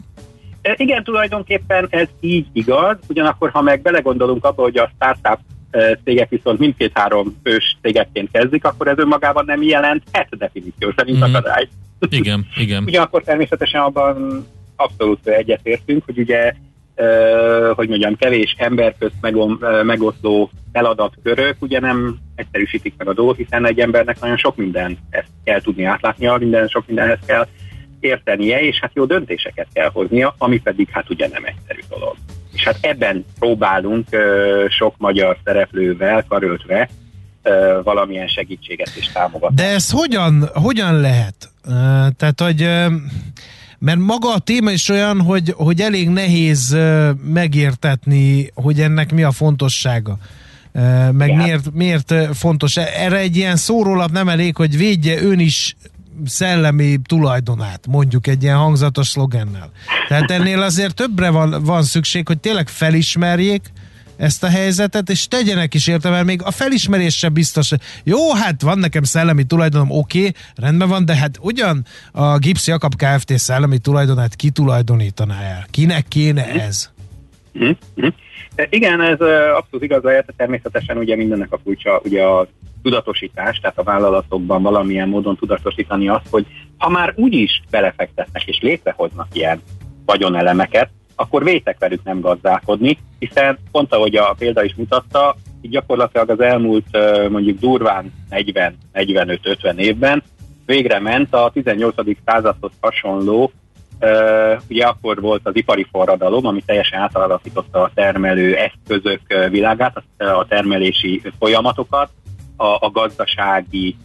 Igen, 0.77 1.05
tulajdonképpen 1.05 1.87
ez 1.90 2.09
így 2.20 2.46
igaz, 2.53 2.96
ugyanakkor 3.09 3.50
ha 3.50 3.62
meg 3.62 3.83
belegondolunk 3.83 4.44
abba, 4.44 4.62
hogy 4.62 4.77
a 4.77 4.90
startup 4.94 5.38
cégek 6.05 6.29
viszont 6.29 6.59
mindkét-három 6.59 7.37
fős 7.42 7.77
cégekként 7.83 8.31
kezdik, 8.31 8.64
akkor 8.64 8.88
ez 8.88 8.98
önmagában 8.98 9.44
nem 9.44 9.62
jelent 9.62 10.03
het 10.12 10.37
definíció 10.37 10.92
szerint 10.96 11.18
mm. 11.18 11.22
akadály. 11.22 11.68
Igen, 12.12 12.46
igen. 12.56 12.82
Ugyanakkor 12.82 13.22
természetesen 13.22 13.80
abban 13.80 14.46
abszolút 14.76 15.26
egyetértünk, 15.26 16.04
hogy 16.04 16.18
ugye 16.18 16.52
Uh, 16.96 17.74
hogy 17.76 17.88
mondjam, 17.88 18.16
kevés 18.16 18.54
ember 18.58 18.94
közt 18.98 19.34
megoszló 19.82 20.50
feladatkörök 20.72 21.56
ugye 21.60 21.80
nem 21.80 22.18
egyszerűsítik 22.34 22.94
meg 22.98 23.08
a 23.08 23.12
dolgot, 23.12 23.36
hiszen 23.36 23.66
egy 23.66 23.80
embernek 23.80 24.20
nagyon 24.20 24.36
sok 24.36 24.56
minden 24.56 24.98
ezt 25.10 25.28
kell 25.44 25.60
tudni 25.60 25.84
átlátnia, 25.84 26.36
minden 26.36 26.68
sok 26.68 26.86
mindenhez 26.86 27.18
kell 27.26 27.46
értenie, 28.00 28.60
és 28.60 28.78
hát 28.80 28.90
jó 28.94 29.04
döntéseket 29.04 29.66
kell 29.72 29.90
hoznia, 29.92 30.34
ami 30.38 30.60
pedig 30.60 30.88
hát 30.90 31.10
ugye 31.10 31.28
nem 31.28 31.44
egyszerű 31.44 31.80
dolog. 31.88 32.16
És 32.52 32.64
hát 32.64 32.78
ebben 32.80 33.24
próbálunk 33.38 34.08
uh, 34.12 34.68
sok 34.68 34.94
magyar 34.98 35.36
szereplővel 35.44 36.24
karöltve 36.28 36.88
valamilyen 37.83 38.26
segítséget 38.26 38.90
és 38.94 39.09
támogatást. 39.12 39.54
De 39.54 39.74
ez 39.74 39.90
hogyan, 39.90 40.50
hogyan 40.52 41.00
lehet? 41.00 41.50
Tehát, 42.16 42.40
hogy 42.40 42.68
mert 43.78 43.98
maga 43.98 44.33
a 44.35 44.38
téma 44.38 44.70
is 44.70 44.88
olyan, 44.88 45.20
hogy, 45.20 45.54
hogy 45.57 45.80
elég 45.80 46.09
nehéz 46.09 46.76
megértetni, 47.24 48.50
hogy 48.54 48.80
ennek 48.80 49.12
mi 49.12 49.22
a 49.22 49.30
fontossága. 49.30 50.18
Meg 51.12 51.28
ja. 51.28 51.37
miért, 51.37 51.72
miért 51.72 52.14
fontos. 52.37 52.76
Erre 52.76 53.16
egy 53.16 53.37
ilyen 53.37 53.57
szórólap 53.57 54.11
nem 54.11 54.28
elég, 54.28 54.57
hogy 54.57 54.76
védje 54.76 55.22
ön 55.22 55.38
is 55.38 55.76
szellemi 56.26 56.98
tulajdonát, 57.07 57.87
mondjuk 57.87 58.26
egy 58.26 58.42
ilyen 58.42 58.57
hangzatos 58.57 59.09
szlogennel. 59.09 59.70
Tehát 60.09 60.30
ennél 60.30 60.62
azért 60.62 60.94
többre 60.94 61.30
van, 61.30 61.62
van 61.62 61.83
szükség, 61.83 62.26
hogy 62.26 62.38
tényleg 62.38 62.68
felismerjék 62.68 63.72
ezt 64.24 64.44
a 64.44 64.48
helyzetet, 64.48 65.08
és 65.08 65.28
tegyenek 65.28 65.74
is 65.74 65.87
érte, 65.87 66.10
mert 66.10 66.24
még 66.24 66.42
a 66.42 66.50
felismerés 66.50 67.18
sem 67.18 67.32
biztos. 67.32 67.70
Jó, 68.04 68.32
hát 68.32 68.62
van 68.62 68.78
nekem 68.78 69.02
szellemi 69.02 69.44
tulajdonom, 69.44 69.90
oké, 69.90 70.18
okay, 70.18 70.32
rendben 70.56 70.88
van, 70.88 71.04
de 71.04 71.16
hát 71.16 71.38
ugyan 71.40 71.84
a 72.12 72.38
Gips 72.38 72.66
Jakab 72.66 72.94
Kft. 72.96 73.38
szellemi 73.38 73.78
tulajdonát 73.78 74.34
kitulajdonítaná 74.34 75.40
el. 75.40 75.66
Kinek 75.70 76.08
kéne 76.08 76.46
ez? 76.46 76.90
Mm-hmm. 77.58 78.08
Igen, 78.70 79.00
ez 79.00 79.20
abszolút 79.56 79.84
igaz 79.84 80.02
lehet, 80.02 80.34
természetesen 80.37 80.96
ugye 80.96 81.16
mindennek 81.16 81.52
a 81.52 81.60
kulcsa 81.64 82.00
ugye 82.04 82.22
a 82.22 82.46
tudatosítás, 82.82 83.58
tehát 83.58 83.78
a 83.78 83.82
vállalatokban 83.82 84.62
valamilyen 84.62 85.08
módon 85.08 85.37
tudatosítani 85.37 86.08
azt, 86.08 86.26
hogy 86.30 86.46
ha 86.78 86.88
már 86.88 87.12
úgyis 87.16 87.62
belefektetnek 87.70 88.46
és 88.46 88.58
létrehoznak 88.60 89.28
ilyen 89.32 89.62
vagyonelemeket, 90.04 90.90
akkor 91.16 91.44
vétek 91.44 91.79
velük 91.79 92.05
nem 92.05 92.20
gazdálkodni, 92.20 92.98
hiszen 93.18 93.59
pont 93.72 93.92
ahogy 93.92 94.16
a 94.16 94.35
példa 94.38 94.64
is 94.64 94.74
mutatta, 94.74 95.37
így 95.61 95.70
gyakorlatilag 95.70 96.31
az 96.31 96.40
elmúlt 96.40 96.98
mondjuk 97.29 97.59
durván 97.59 98.12
40-45-50 98.31 99.77
évben 99.77 100.22
végre 100.66 101.00
ment 101.00 101.35
a 101.35 101.50
18. 101.53 101.94
századhoz 102.24 102.72
hasonló 102.81 103.53
ugye 104.68 104.87
akkor 104.87 105.20
volt 105.20 105.40
az 105.44 105.57
ipari 105.57 105.87
forradalom, 105.90 106.46
ami 106.46 106.62
teljesen 106.66 107.00
átalakította 107.00 107.83
a 107.83 107.90
termelő 107.94 108.57
eszközök 108.57 109.20
világát, 109.50 110.03
a 110.18 110.46
termelési 110.48 111.22
folyamatokat, 111.38 112.11
a, 112.57 112.66
a 112.66 112.90
gazdasági 112.92 113.96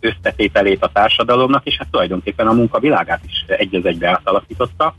összetételét 0.00 0.84
a 0.84 0.90
társadalomnak, 0.92 1.66
és 1.66 1.76
hát 1.76 1.88
tulajdonképpen 1.90 2.46
a 2.46 2.52
munkavilágát 2.52 3.20
is 3.26 3.44
egy 3.46 3.74
az 3.74 3.84
egybe 3.84 4.08
átalakította. 4.08 4.94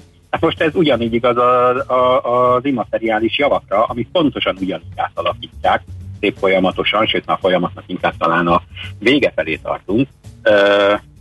Most 0.45 0.61
ez 0.61 0.75
ugyanígy 0.75 1.13
igaz 1.13 1.37
a, 1.37 1.75
a, 1.75 2.55
az 2.55 2.65
immateriális 2.65 3.37
javakra, 3.37 3.83
amit 3.83 4.07
pontosan 4.11 4.57
ugyanígy 4.61 4.93
átalakítják, 4.95 5.83
szép 6.19 6.37
folyamatosan, 6.37 7.05
sőt 7.05 7.25
már 7.25 7.37
folyamatnak 7.41 7.83
inkább 7.87 8.13
talán 8.17 8.47
a 8.47 8.61
vége 8.99 9.31
felé 9.35 9.55
tartunk, 9.55 10.07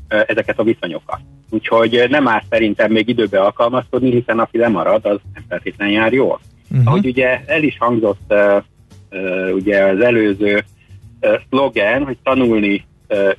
ezeket 0.08 0.58
a 0.58 0.62
viszonyokat. 0.62 1.18
Úgyhogy 1.50 2.06
nem 2.08 2.28
áll 2.28 2.42
szerintem 2.50 2.92
még 2.92 3.08
időbe 3.08 3.40
alkalmazkodni, 3.40 4.10
hiszen 4.10 4.38
aki 4.38 4.58
lemarad, 4.58 5.06
az 5.06 5.18
nem 5.34 5.44
feltétlenül 5.48 5.94
jár 5.94 6.12
jól. 6.12 6.40
Uh-huh. 6.70 6.87
Ahogy 6.87 7.06
ugye 7.06 7.44
el 7.46 7.62
is 7.62 7.76
hangzott 7.78 8.20
uh, 8.28 8.62
uh, 9.10 9.54
ugye 9.54 9.84
az 9.84 10.00
előző 10.00 10.64
uh, 11.20 11.34
szlogen, 11.48 12.04
hogy 12.04 12.16
tanulni 12.22 12.87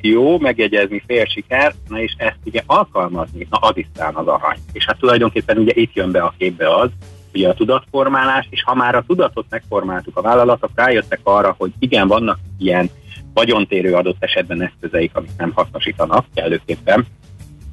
jó, 0.02 0.40
megjegyezni 0.40 1.04
fél 1.08 1.26
siker, 1.26 1.74
na 1.88 2.00
és 2.00 2.14
ezt 2.18 2.40
ugye 2.44 2.62
alkalmazni, 2.66 3.48
na 3.50 3.58
az 3.58 3.78
is 3.78 3.88
az 3.96 4.28
arany. 4.28 4.58
És 4.72 4.86
hát 4.86 5.00
tulajdonképpen 5.00 5.58
ugye 5.58 5.72
itt 5.76 5.94
jön 5.94 6.12
be 6.12 6.22
a 6.22 6.34
képbe 6.38 6.76
az, 6.76 6.90
ugye 7.34 7.50
a 7.50 7.54
tudatformálás, 7.54 8.48
és 8.50 8.64
ha 8.64 8.76
már 8.76 8.96
a 8.96 9.04
tudatot 9.08 9.46
megformáltuk, 9.50 10.18
a 10.18 10.22
vállalatok 10.22 10.70
rájöttek 10.76 11.20
arra, 11.24 11.56
hogy 11.58 11.72
igen, 11.80 12.08
vannak 12.08 12.40
ilyen 12.58 12.90
vagyontérő 13.34 13.94
adott 13.94 14.24
esetben 14.24 14.62
eszközeik, 14.62 15.16
amik 15.16 15.32
nem 15.38 15.52
hasznosítanak 15.52 16.26
kellőképpen, 16.34 17.06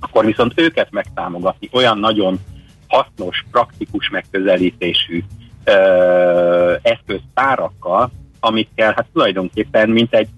akkor 0.00 0.24
viszont 0.24 0.52
őket 0.60 0.90
megtámogatni 0.90 1.68
olyan 1.72 1.98
nagyon 1.98 2.38
hasznos, 2.86 3.44
praktikus 3.50 4.10
megközelítésű 4.10 5.22
ö, 5.64 6.74
eszköztárakkal, 6.82 8.10
amikkel 8.40 8.92
hát 8.96 9.06
tulajdonképpen 9.12 9.88
mint 9.88 10.14
egy 10.14 10.28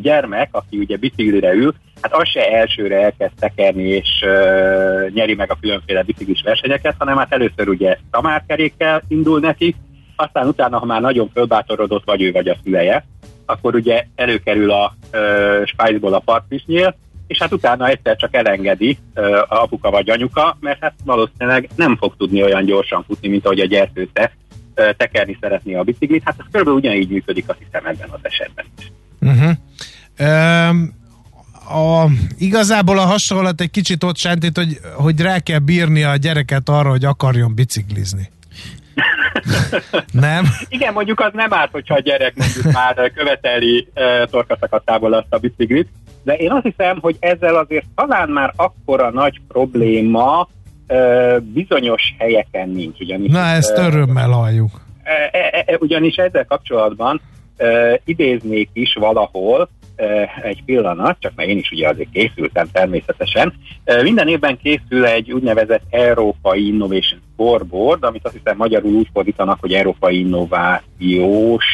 gyermek, 0.00 0.48
aki 0.50 0.78
ugye 0.78 0.96
biciklire 0.96 1.52
ül, 1.52 1.74
hát 2.02 2.14
az 2.14 2.28
se 2.28 2.50
elsőre 2.50 3.02
elkezd 3.02 3.32
tekerni 3.38 3.82
és 3.82 4.08
ö, 4.22 5.06
nyeri 5.14 5.34
meg 5.34 5.50
a 5.50 5.58
különféle 5.60 6.02
biciklis 6.02 6.42
versenyeket, 6.42 6.94
hanem 6.98 7.16
hát 7.16 7.32
először 7.32 7.68
ugye 7.68 7.96
tamárkerékkel 8.10 9.02
indul 9.08 9.40
neki, 9.40 9.74
aztán 10.16 10.46
utána, 10.46 10.78
ha 10.78 10.84
már 10.84 11.00
nagyon 11.00 11.30
fölbátorodott 11.34 12.04
vagy 12.04 12.22
ő 12.22 12.32
vagy 12.32 12.48
a 12.48 12.56
szüleje, 12.64 13.04
akkor 13.46 13.74
ugye 13.74 14.04
előkerül 14.14 14.70
a 14.70 14.94
spájzból 15.64 16.14
a 16.14 16.18
partvisnyél, 16.18 16.96
és 17.26 17.38
hát 17.38 17.52
utána 17.52 17.86
egyszer 17.86 18.16
csak 18.16 18.34
elengedi 18.34 18.98
ö, 19.14 19.38
a 19.38 19.62
apuka 19.62 19.90
vagy 19.90 20.10
anyuka, 20.10 20.56
mert 20.60 20.80
hát 20.80 20.94
valószínűleg 21.04 21.68
nem 21.76 21.96
fog 21.96 22.16
tudni 22.16 22.42
olyan 22.42 22.64
gyorsan 22.64 23.04
futni, 23.06 23.28
mint 23.28 23.44
ahogy 23.44 23.60
a 23.60 23.66
gyertőte 23.66 24.32
tekerni 24.74 25.36
szeretné 25.40 25.74
a 25.74 25.82
biciklit. 25.82 26.22
Hát 26.24 26.36
ez 26.38 26.44
körülbelül 26.50 26.78
ugyanígy 26.78 27.08
működik, 27.08 27.48
azt 27.48 27.58
hiszem 27.58 27.86
ebben 27.86 28.08
az 28.10 28.20
esetben 28.22 28.64
is. 28.78 28.92
Uh-huh. 29.22 29.50
Um 30.18 31.00
a, 31.72 32.06
igazából 32.38 32.98
a 32.98 33.04
hasonlat 33.04 33.60
egy 33.60 33.70
kicsit 33.70 34.04
ott 34.04 34.16
sentít, 34.16 34.56
hogy, 34.56 34.78
hogy 34.94 35.20
rá 35.20 35.38
kell 35.38 35.58
bírni 35.58 36.02
a 36.02 36.16
gyereket 36.16 36.68
arra, 36.68 36.90
hogy 36.90 37.04
akarjon 37.04 37.54
biciklizni. 37.54 38.30
nem? 40.12 40.44
Igen, 40.68 40.92
mondjuk 40.92 41.20
az 41.20 41.30
nem 41.32 41.52
árt, 41.52 41.72
hogyha 41.72 41.94
a 41.94 42.00
gyerek 42.00 42.34
mondjuk 42.36 42.72
már 42.72 43.12
követeli 43.14 43.88
uh, 43.94 44.30
torkaszakadtából 44.30 45.12
azt 45.12 45.26
a 45.30 45.38
biciklit, 45.38 45.88
de 46.22 46.34
én 46.34 46.50
azt 46.50 46.64
hiszem, 46.64 46.98
hogy 47.00 47.16
ezzel 47.20 47.56
azért 47.56 47.86
talán 47.94 48.28
már 48.28 48.52
akkora 48.56 49.10
nagy 49.10 49.40
probléma 49.48 50.48
uh, 50.88 51.40
bizonyos 51.40 52.14
helyeken 52.18 52.68
nincs. 52.68 53.00
Ugyanis, 53.00 53.30
Na, 53.30 53.44
ezt 53.44 53.78
örömmel 53.78 54.28
halljuk. 54.28 54.70
Uh, 54.70 55.40
uh, 55.66 55.74
uh, 55.74 55.80
ugyanis 55.80 56.16
ezzel 56.16 56.44
kapcsolatban 56.44 57.20
uh, 57.58 57.94
idéznék 58.04 58.68
is 58.72 58.94
valahol, 58.94 59.68
egy 60.42 60.62
pillanat, 60.64 61.16
csak 61.20 61.32
mert 61.34 61.48
én 61.48 61.58
is 61.58 61.70
ugye 61.70 61.88
azért 61.88 62.10
készültem 62.12 62.68
természetesen. 62.72 63.52
Minden 64.02 64.28
évben 64.28 64.58
készül 64.62 65.04
egy 65.04 65.32
úgynevezett 65.32 65.82
Európai 65.90 66.66
Innovation 66.66 67.20
Scoreboard, 67.32 68.04
amit 68.04 68.24
azt 68.26 68.34
hiszem 68.34 68.56
magyarul 68.56 68.92
úgy 68.92 69.08
fordítanak, 69.12 69.60
hogy 69.60 69.72
Európai 69.72 70.18
Innovációs 70.18 71.64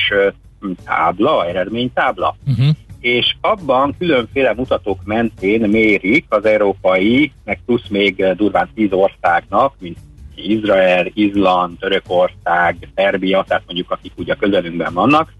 tábla, 0.84 1.46
eredménytábla. 1.46 2.36
Uh-huh. 2.46 2.74
És 3.00 3.34
abban 3.40 3.94
különféle 3.98 4.54
mutatók 4.54 5.04
mentén 5.04 5.68
mérik 5.68 6.24
az 6.28 6.44
európai, 6.44 7.32
meg 7.44 7.60
plusz 7.66 7.88
még 7.88 8.24
durván 8.36 8.68
tíz 8.74 8.92
országnak, 8.92 9.74
mint 9.78 9.98
Izrael, 10.34 11.06
Izland, 11.14 11.78
Törökország, 11.78 12.88
Szerbia, 12.94 13.44
tehát 13.48 13.62
mondjuk 13.66 13.90
akik 13.90 14.12
ugye 14.16 14.32
a 14.32 14.36
közelünkben 14.36 14.94
vannak, 14.94 15.32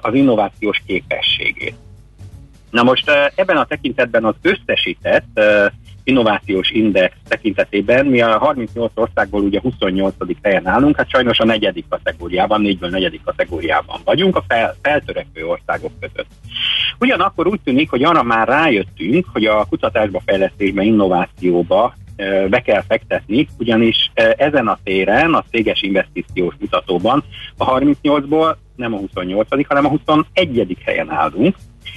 az 0.00 0.14
innovációs 0.14 0.82
képességét. 0.86 1.74
Na 2.70 2.82
most 2.82 3.10
ebben 3.34 3.56
a 3.56 3.64
tekintetben 3.64 4.24
az 4.24 4.34
összesített 4.42 5.40
innovációs 6.04 6.70
index 6.70 7.14
tekintetében 7.28 8.06
mi 8.06 8.20
a 8.20 8.38
38 8.38 8.92
országból 8.94 9.42
ugye 9.42 9.60
28. 9.60 10.14
helyen 10.42 10.66
állunk, 10.66 10.96
hát 10.96 11.10
sajnos 11.10 11.38
a 11.38 11.44
negyedik 11.44 11.84
kategóriában, 11.88 12.60
négyből 12.60 12.90
negyedik 12.90 13.20
kategóriában 13.24 14.00
vagyunk 14.04 14.36
a 14.36 14.44
fel, 14.48 14.76
feltörekvő 14.82 15.46
országok 15.46 15.92
között. 16.00 16.26
Ugyanakkor 16.98 17.46
úgy 17.46 17.60
tűnik, 17.64 17.90
hogy 17.90 18.02
arra 18.02 18.22
már 18.22 18.48
rájöttünk, 18.48 19.26
hogy 19.32 19.44
a 19.44 19.64
kutatásba, 19.64 20.22
fejlesztésbe, 20.26 20.82
innovációba 20.82 21.94
be 22.48 22.60
kell 22.60 22.82
fektetni, 22.88 23.48
ugyanis 23.58 24.10
ezen 24.36 24.68
a 24.68 24.78
téren, 24.84 25.34
a 25.34 25.44
céges 25.50 25.82
investíciós 25.82 26.54
mutatóban 26.58 27.24
a 27.56 27.78
38-ból 27.78 28.56
nem 28.78 28.94
a 28.94 28.96
28 28.96 29.66
hanem 29.68 29.84
a 29.84 29.88
21. 29.88 30.76
helyen 30.84 31.10
állunk, 31.10 31.56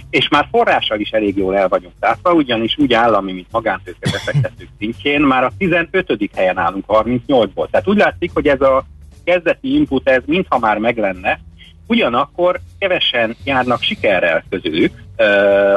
és 0.10 0.28
már 0.28 0.48
forrással 0.52 1.00
is 1.00 1.10
elég 1.10 1.38
jól 1.38 1.58
el 1.58 1.68
vagyunk 1.68 1.94
tárva, 2.00 2.34
ugyanis 2.34 2.78
úgy 2.78 2.94
állami, 2.94 3.32
mint 3.32 3.52
magántőke 3.52 4.10
befektetők 4.12 4.70
szintjén 4.80 5.22
már 5.22 5.44
a 5.44 5.52
15. 5.58 6.30
helyen 6.36 6.58
állunk 6.58 6.86
38-ból. 6.88 7.70
Tehát 7.70 7.88
úgy 7.88 7.98
látszik, 7.98 8.32
hogy 8.34 8.48
ez 8.48 8.62
a 8.62 8.86
kezdeti 9.24 9.76
input, 9.76 10.10
ez 10.10 10.24
mintha 10.26 10.60
már 10.60 10.78
meg 10.78 10.98
lenne, 10.98 11.40
ugyanakkor 11.88 12.60
kevesen 12.80 13.36
járnak 13.44 13.82
sikerrel 13.82 14.44
közülük, 14.50 15.04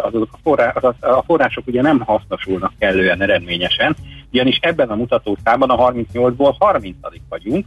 azok 0.03 0.29
a, 0.33 0.39
forrá, 0.43 0.69
a 1.01 1.23
források 1.23 1.67
ugye 1.67 1.83
nem 1.83 2.01
hasznosulnak 2.01 2.73
kellően 2.79 3.23
eredményesen, 3.23 3.97
ugyanis 4.33 4.59
ebben 4.61 4.89
a 4.89 4.95
mutatószámban 4.95 5.71
a 5.71 5.93
38-ból 5.93 6.55
30 6.59 6.97
vagyunk, 7.29 7.67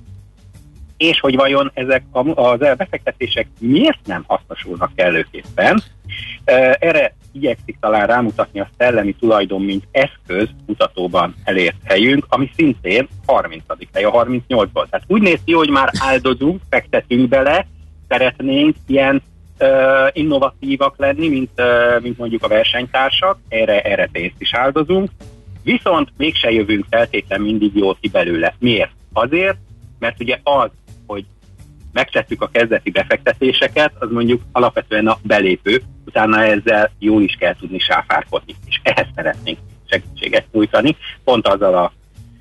és 0.98 1.20
hogy 1.20 1.36
vajon 1.36 1.72
ezek 1.74 2.04
az 2.34 2.60
befektetések 2.60 3.48
miért 3.60 4.00
nem 4.06 4.24
hasznosulnak 4.28 4.92
kellőképpen. 4.96 5.84
Erre 6.80 7.16
igyekszik 7.32 7.78
talán 7.80 8.08
rámutatni 8.08 8.60
a 8.60 8.70
szellemi 8.78 9.14
tulajdon, 9.14 9.62
mint 9.62 9.88
eszköz 9.92 10.50
mutatóban 10.66 11.36
elért 11.44 11.76
helyünk, 11.84 12.26
ami 12.30 12.52
szintén 12.56 13.08
30. 13.26 13.64
hely 13.94 14.04
a 14.04 14.12
38-ból. 14.12 14.90
Tehát 14.90 15.04
úgy 15.08 15.22
néz 15.22 15.40
ki, 15.46 15.54
hogy 15.54 15.70
már 15.70 15.92
áldozunk, 16.00 16.62
fektetünk 16.70 17.30
bele, 17.30 17.68
szeretnénk 18.08 18.76
ilyen 18.88 19.22
uh, 19.60 19.70
innovatívak 20.14 20.98
lenni, 20.98 21.28
mint, 21.28 21.52
uh, 21.58 22.02
mint 22.02 22.18
mondjuk 22.18 22.44
a 22.44 22.48
versenytársak, 22.48 23.38
erre, 23.50 23.82
erre 23.82 24.10
pénzt 24.12 24.36
is 24.38 24.54
áldozunk, 24.54 25.10
viszont 25.64 26.10
mégse 26.18 26.52
jövünk 26.52 26.86
feltétlenül 26.90 27.46
mindig 27.46 27.76
jól 27.76 27.98
ki 28.02 28.08
belőle. 28.08 28.56
Miért? 28.60 28.92
Azért, 29.14 29.58
mert 30.00 30.20
ugye 30.20 30.40
az, 30.44 30.70
megtettük 31.98 32.42
a 32.42 32.50
kezdeti 32.52 32.90
befektetéseket, 32.92 33.92
az 34.00 34.10
mondjuk 34.12 34.42
alapvetően 34.52 35.08
a 35.08 35.18
belépő, 35.24 35.82
utána 36.06 36.44
ezzel 36.44 36.92
jól 37.00 37.22
is 37.22 37.36
kell 37.40 37.56
tudni 37.56 37.80
sáfárkodni, 37.80 38.56
és 38.66 38.80
ehhez 38.84 39.08
szeretnénk 39.16 39.58
segítséget 39.90 40.46
nyújtani. 40.52 40.96
Pont 41.24 41.48
azzal 41.48 41.76
a 41.76 41.92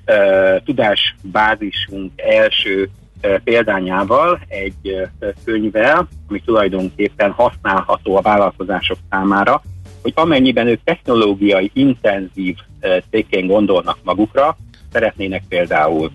uh, 0.05 0.63
tudásbázisunk 0.63 2.11
első 2.15 2.89
uh, 3.23 3.39
példányával, 3.43 4.39
egy 4.47 5.09
uh, 5.19 5.33
könyvvel, 5.45 6.07
ami 6.29 6.41
tulajdonképpen 6.41 7.31
használható 7.31 8.15
a 8.15 8.21
vállalkozások 8.21 8.97
számára, 9.09 9.61
hogy 10.01 10.13
amennyiben 10.15 10.67
ők 10.67 10.83
technológiai 10.83 11.71
intenzív 11.73 12.57
uh, 12.81 12.97
cégként 13.09 13.47
gondolnak 13.47 13.97
magukra, 14.03 14.57
szeretnének 14.91 15.43
például 15.49 16.11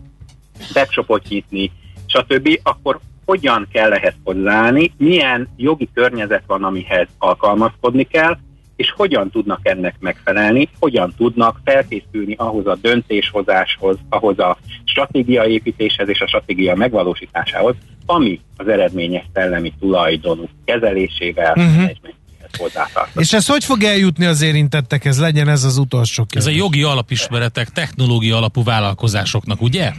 webshopot 0.74 1.28
nyitni, 1.28 1.70
stb., 2.06 2.60
akkor 2.62 3.00
hogyan 3.24 3.68
kell 3.72 3.92
ehhez 3.92 4.14
hozzáállni, 4.24 4.92
milyen 4.96 5.48
jogi 5.56 5.88
környezet 5.94 6.42
van, 6.46 6.64
amihez 6.64 7.08
alkalmazkodni 7.18 8.04
kell, 8.04 8.38
és 8.76 8.92
hogyan 8.96 9.30
tudnak 9.30 9.60
ennek 9.62 9.94
megfelelni, 10.00 10.68
hogyan 10.78 11.14
tudnak 11.16 11.60
felkészülni 11.64 12.34
ahhoz 12.38 12.66
a 12.66 12.78
döntéshozáshoz, 12.80 13.96
ahhoz 14.08 14.38
a 14.38 14.58
stratégiaépítéshez 14.84 16.08
és 16.08 16.20
a 16.20 16.26
stratégia 16.26 16.74
megvalósításához, 16.74 17.74
ami 18.06 18.40
az 18.56 18.68
eredményes 18.68 19.24
szellemi 19.32 19.72
tulajdonuk 19.80 20.50
kezelésével, 20.64 21.52
uh-huh. 21.56 21.90
És 23.14 23.32
ez 23.32 23.46
hogy 23.46 23.64
fog 23.64 23.82
eljutni 23.82 24.24
az 24.24 24.42
érintettekhez? 24.42 25.20
Legyen 25.20 25.48
ez 25.48 25.64
az 25.64 25.76
utolsó 25.76 26.24
kérdés. 26.24 26.48
Ez 26.48 26.54
a 26.54 26.62
jogi 26.64 26.82
alapismeretek, 26.82 27.68
technológia 27.68 28.36
alapú 28.36 28.62
vállalkozásoknak, 28.62 29.62
ugye? 29.62 29.92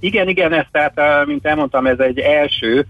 Igen, 0.00 0.28
igen, 0.28 0.52
ez 0.52 0.64
tehát, 0.70 1.26
mint 1.26 1.46
elmondtam, 1.46 1.86
ez 1.86 1.98
egy 1.98 2.18
első 2.18 2.86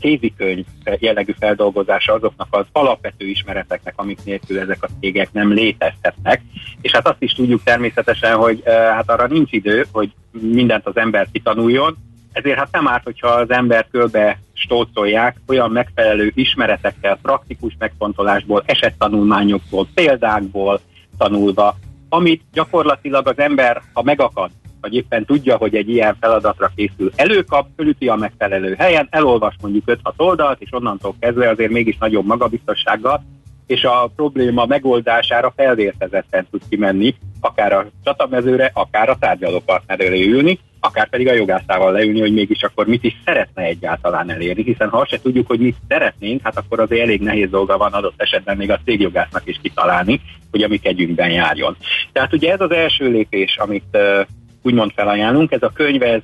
kézikönyv 0.00 0.64
jellegű 0.98 1.32
feldolgozása 1.38 2.12
azoknak 2.12 2.48
az 2.50 2.64
alapvető 2.72 3.26
ismereteknek, 3.26 3.92
amik 3.96 4.18
nélkül 4.24 4.58
ezek 4.58 4.82
a 4.82 4.88
cégek 5.00 5.32
nem 5.32 5.52
létezhetnek. 5.52 6.42
És 6.80 6.92
hát 6.92 7.08
azt 7.08 7.22
is 7.22 7.32
tudjuk 7.32 7.62
természetesen, 7.62 8.36
hogy 8.36 8.62
hát 8.66 9.10
arra 9.10 9.26
nincs 9.26 9.52
idő, 9.52 9.86
hogy 9.92 10.12
mindent 10.30 10.86
az 10.86 10.96
ember 10.96 11.26
kitanuljon, 11.32 11.96
ezért 12.32 12.58
hát 12.58 12.72
nem 12.72 12.88
árt, 12.88 13.04
hogyha 13.04 13.28
az 13.28 13.50
ember 13.50 13.86
körbe 13.90 14.38
stócolják 14.52 15.36
olyan 15.46 15.70
megfelelő 15.70 16.32
ismeretekkel, 16.34 17.18
praktikus 17.22 17.76
megfontolásból, 17.78 18.62
esettanulmányokból, 18.66 19.86
példákból 19.94 20.80
tanulva, 21.18 21.76
amit 22.08 22.42
gyakorlatilag 22.52 23.28
az 23.28 23.38
ember, 23.38 23.82
ha 23.92 24.02
megakad 24.02 24.50
vagy 24.80 24.94
éppen 24.94 25.24
tudja, 25.24 25.56
hogy 25.56 25.74
egy 25.74 25.88
ilyen 25.88 26.16
feladatra 26.20 26.70
készül, 26.76 27.10
előkap, 27.16 27.68
fölüti 27.76 28.08
a 28.08 28.14
megfelelő 28.14 28.74
helyen, 28.74 29.08
elolvas 29.10 29.54
mondjuk 29.60 29.84
5-6 29.86 29.96
oldalt, 30.16 30.60
és 30.60 30.72
onnantól 30.72 31.14
kezdve 31.20 31.48
azért 31.48 31.70
mégis 31.70 31.96
nagyobb 31.98 32.26
magabiztossággal, 32.26 33.24
és 33.66 33.84
a 33.84 34.10
probléma 34.16 34.66
megoldására 34.66 35.52
felvértezetten 35.56 36.46
tud 36.50 36.60
kimenni, 36.68 37.14
akár 37.40 37.72
a 37.72 37.86
csatamezőre, 38.04 38.70
akár 38.74 39.08
a 39.08 39.16
tárgyalópartner 39.18 40.00
elé 40.00 40.26
ülni, 40.26 40.58
akár 40.80 41.08
pedig 41.08 41.28
a 41.28 41.32
jogászával 41.32 41.92
leülni, 41.92 42.20
hogy 42.20 42.32
mégis 42.32 42.62
akkor 42.62 42.86
mit 42.86 43.04
is 43.04 43.16
szeretne 43.24 43.62
egyáltalán 43.62 44.30
elérni, 44.30 44.62
hiszen 44.62 44.88
ha 44.88 44.98
azt 44.98 45.10
se 45.10 45.20
tudjuk, 45.20 45.46
hogy 45.46 45.60
mit 45.60 45.76
szeretnénk, 45.88 46.40
hát 46.42 46.56
akkor 46.56 46.80
azért 46.80 47.02
elég 47.02 47.20
nehéz 47.20 47.50
dolga 47.50 47.76
van 47.78 47.92
adott 47.92 48.22
esetben 48.22 48.56
még 48.56 48.70
a 48.70 48.80
cégjogásznak 48.84 49.42
is 49.44 49.58
kitalálni, 49.62 50.20
hogy 50.50 50.62
a 50.62 50.68
mi 50.68 50.76
kegyünkben 50.76 51.30
járjon. 51.30 51.76
Tehát 52.12 52.32
ugye 52.32 52.52
ez 52.52 52.60
az 52.60 52.70
első 52.70 53.10
lépés, 53.10 53.56
amit 53.56 53.98
úgymond 54.68 54.92
felajánlunk. 54.94 55.52
Ez 55.52 55.62
a 55.62 55.72
könyv 55.74 56.02
ez 56.02 56.22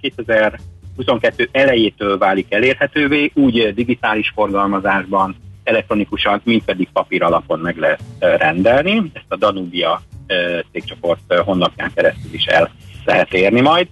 2022 0.00 1.48
elejétől 1.52 2.18
válik 2.18 2.52
elérhetővé, 2.52 3.30
úgy 3.34 3.74
digitális 3.74 4.32
forgalmazásban, 4.34 5.36
elektronikusan, 5.64 6.40
mint 6.44 6.64
pedig 6.64 6.88
papír 6.92 7.22
alapon 7.22 7.58
meg 7.58 7.76
lehet 7.76 8.00
rendelni. 8.18 9.10
Ezt 9.12 9.24
a 9.28 9.36
Danubia 9.36 10.02
cégcsoport 10.72 11.34
honlapján 11.44 11.90
keresztül 11.94 12.32
is 12.32 12.44
el 12.44 12.70
lehet 13.04 13.34
érni 13.34 13.60
majd. 13.60 13.88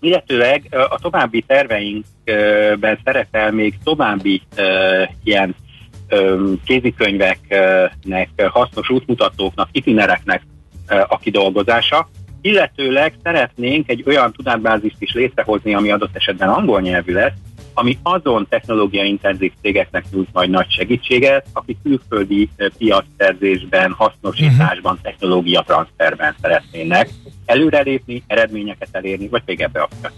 Illetőleg 0.00 0.66
a 0.70 0.98
további 0.98 1.42
terveinkben 1.46 2.98
szerepel 3.04 3.52
még 3.52 3.78
további 3.84 4.42
ilyen 5.24 5.54
kézikönyveknek, 6.64 8.28
hasznos 8.50 8.90
útmutatóknak, 8.90 9.68
itinereknek 9.72 10.42
a 10.86 11.18
kidolgozása, 11.18 12.08
illetőleg 12.44 13.14
szeretnénk 13.22 13.88
egy 13.88 14.02
olyan 14.06 14.32
tudatbázist 14.32 14.96
is 14.98 15.12
létrehozni, 15.12 15.74
ami 15.74 15.90
adott 15.90 16.16
esetben 16.16 16.48
angol 16.48 16.80
nyelvű 16.80 17.12
lesz, 17.12 17.32
ami 17.74 17.98
azon 18.02 18.46
technológiaintenzív 18.48 19.52
cégeknek 19.62 20.04
nyújt 20.10 20.28
majd 20.32 20.50
nagy 20.50 20.70
segítséget, 20.70 21.46
akik 21.52 21.76
külföldi 21.82 22.48
eh, 22.56 22.68
piacszerzésben, 22.78 23.92
hasznosításban, 23.92 24.92
uh-huh. 24.92 25.10
technológia 25.10 25.62
transferben 25.66 26.34
szeretnének 26.40 27.08
előrelépni, 27.46 28.22
eredményeket 28.26 28.88
elérni, 28.92 29.28
vagy 29.28 29.42
még 29.46 29.60
ebbe 29.60 29.80
a 29.80 29.88
piac 30.00 30.12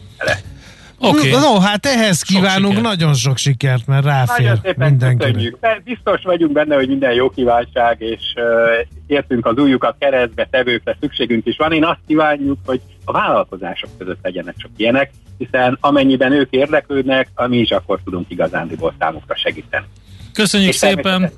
Okay. 0.98 1.30
No, 1.30 1.58
hát 1.58 1.86
ehhez 1.86 2.16
sok 2.16 2.36
kívánunk 2.36 2.74
siker. 2.74 2.82
nagyon 2.82 3.14
sok 3.14 3.36
sikert, 3.36 3.86
mert 3.86 4.04
ráfér 4.04 4.60
mindenki. 4.76 5.56
Biztos 5.84 6.22
vagyunk 6.22 6.52
benne, 6.52 6.74
hogy 6.74 6.88
minden 6.88 7.12
jó 7.12 7.30
kívánság, 7.30 8.00
és 8.00 8.20
uh, 8.36 8.86
értünk 9.06 9.46
az 9.46 9.56
újukat 9.56 9.96
keresztbe, 9.98 10.48
tevőkre 10.50 10.96
szükségünk 11.00 11.46
is 11.46 11.56
van. 11.56 11.72
Én 11.72 11.84
azt 11.84 12.00
kívánjuk, 12.06 12.58
hogy 12.64 12.80
a 13.04 13.12
vállalkozások 13.12 13.90
között 13.98 14.18
legyenek 14.22 14.54
csak 14.56 14.70
ilyenek, 14.76 15.10
hiszen 15.38 15.78
amennyiben 15.80 16.32
ők 16.32 16.50
érdeklődnek, 16.50 17.28
mi 17.46 17.58
is 17.58 17.70
akkor 17.70 17.98
tudunk 18.04 18.30
igazándiból 18.30 18.94
számukra 18.98 19.36
segíteni. 19.36 19.86
Köszönjük 20.32 20.70
és 20.70 20.76
szépen! 20.76 21.30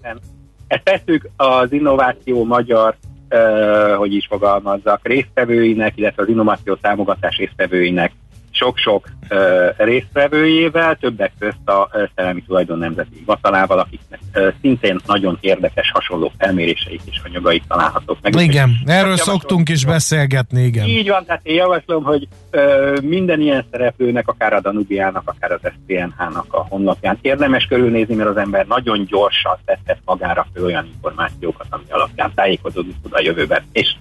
Ezt 0.66 0.83
tettük 0.83 1.29
az 1.37 1.73
Innováció 1.73 2.44
Magyar 2.44 2.97
uh, 3.31 3.94
hogy 3.94 4.14
is 4.14 4.27
fogalmazzak, 4.27 5.01
résztvevőinek, 5.03 5.92
illetve 5.97 6.23
az 6.23 6.29
innováció 6.29 6.75
támogatás 6.75 7.37
résztvevőinek 7.37 8.12
sok-sok 8.51 9.09
uh, 9.31 9.39
résztvevőjével, 9.77 10.97
többek 10.97 11.33
közt 11.39 11.69
a 11.69 11.91
Szellemi 12.15 12.43
Tulajdon 12.43 12.79
Nemzeti 12.79 13.17
Hivatalával, 13.19 13.79
akiknek 13.79 14.21
uh, 14.35 14.53
szintén 14.61 15.01
nagyon 15.07 15.39
érdekes 15.41 15.91
hasonló 15.91 16.33
felméréseik 16.39 17.01
és 17.05 17.21
anyagaik 17.25 17.63
találhatók 17.69 18.19
meg. 18.23 18.35
Igen, 18.35 18.69
és 18.85 18.93
erről 18.93 19.17
szoktunk 19.17 19.69
is 19.69 19.85
beszélgetni, 19.85 20.63
igen. 20.63 20.87
Így 20.87 21.09
van, 21.09 21.25
tehát 21.25 21.47
én 21.47 21.55
javaslom, 21.55 22.05
hogy 22.05 22.29
uh, 22.53 23.01
minden 23.01 23.41
ilyen 23.41 23.65
szereplőnek, 23.71 24.29
akár 24.29 24.53
a 24.53 24.61
Danubiának, 24.61 25.23
akár 25.25 25.53
az 25.53 25.61
SZPNH-nak 25.63 26.47
a 26.49 26.67
honlapján 26.69 27.19
érdemes 27.21 27.65
körülnézni, 27.65 28.15
mert 28.15 28.29
az 28.29 28.37
ember 28.37 28.67
nagyon 28.67 29.05
gyorsan 29.05 29.59
tett 29.65 30.01
magára 30.05 30.47
föl 30.55 30.65
olyan 30.65 30.87
információkat, 30.95 31.67
ami 31.71 31.85
alapján 31.89 32.33
tájékozódni 32.35 32.95
tud 33.03 33.13
a 33.13 33.21
jövőben. 33.21 33.63
És 33.73 33.95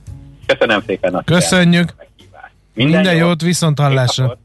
Köszönöm 0.48 0.82
szépen 0.86 1.16
a 1.16 1.24
Köszönjük. 1.24 1.96
Minden, 2.78 3.02
Minden 3.02 3.16
jót, 3.16 3.42
viszont 3.42 3.80
hallásra. 3.80 4.38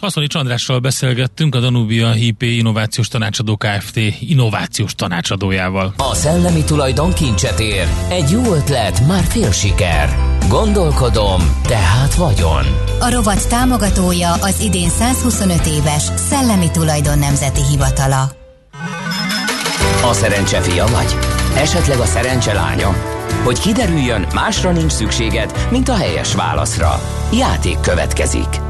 Haszoni 0.00 0.26
Csandrással 0.26 0.78
beszélgettünk 0.78 1.54
a 1.54 1.60
Danubia 1.60 2.12
HP 2.12 2.42
Innovációs 2.42 3.08
Tanácsadó 3.08 3.56
Kft. 3.56 3.96
innovációs 4.20 4.94
tanácsadójával. 4.94 5.94
A 5.96 6.14
szellemi 6.14 6.64
tulajdon 6.64 7.12
kincset 7.12 7.60
ér. 7.60 7.86
Egy 8.10 8.30
jó 8.30 8.54
ötlet, 8.54 9.06
már 9.06 9.22
fél 9.24 9.52
siker. 9.52 10.16
Gondolkodom, 10.48 11.40
tehát 11.66 12.14
vagyon. 12.14 12.64
A 13.00 13.10
rovat 13.10 13.48
támogatója 13.48 14.32
az 14.32 14.60
idén 14.60 14.88
125 14.88 15.66
éves 15.66 16.02
Szellemi 16.02 16.70
Tulajdon 16.70 17.18
Nemzeti 17.18 17.60
Hivatala. 17.70 18.22
A 20.10 20.12
szerencse 20.12 20.60
fia 20.60 20.86
vagy? 20.86 21.16
Esetleg 21.56 21.98
a 21.98 22.04
szerencse 22.04 22.52
lánya? 22.52 23.13
Hogy 23.42 23.58
kiderüljön, 23.58 24.26
másra 24.34 24.72
nincs 24.72 24.92
szükséged, 24.92 25.52
mint 25.70 25.88
a 25.88 25.96
helyes 25.96 26.34
válaszra. 26.34 27.00
Játék 27.32 27.80
következik. 27.80 28.62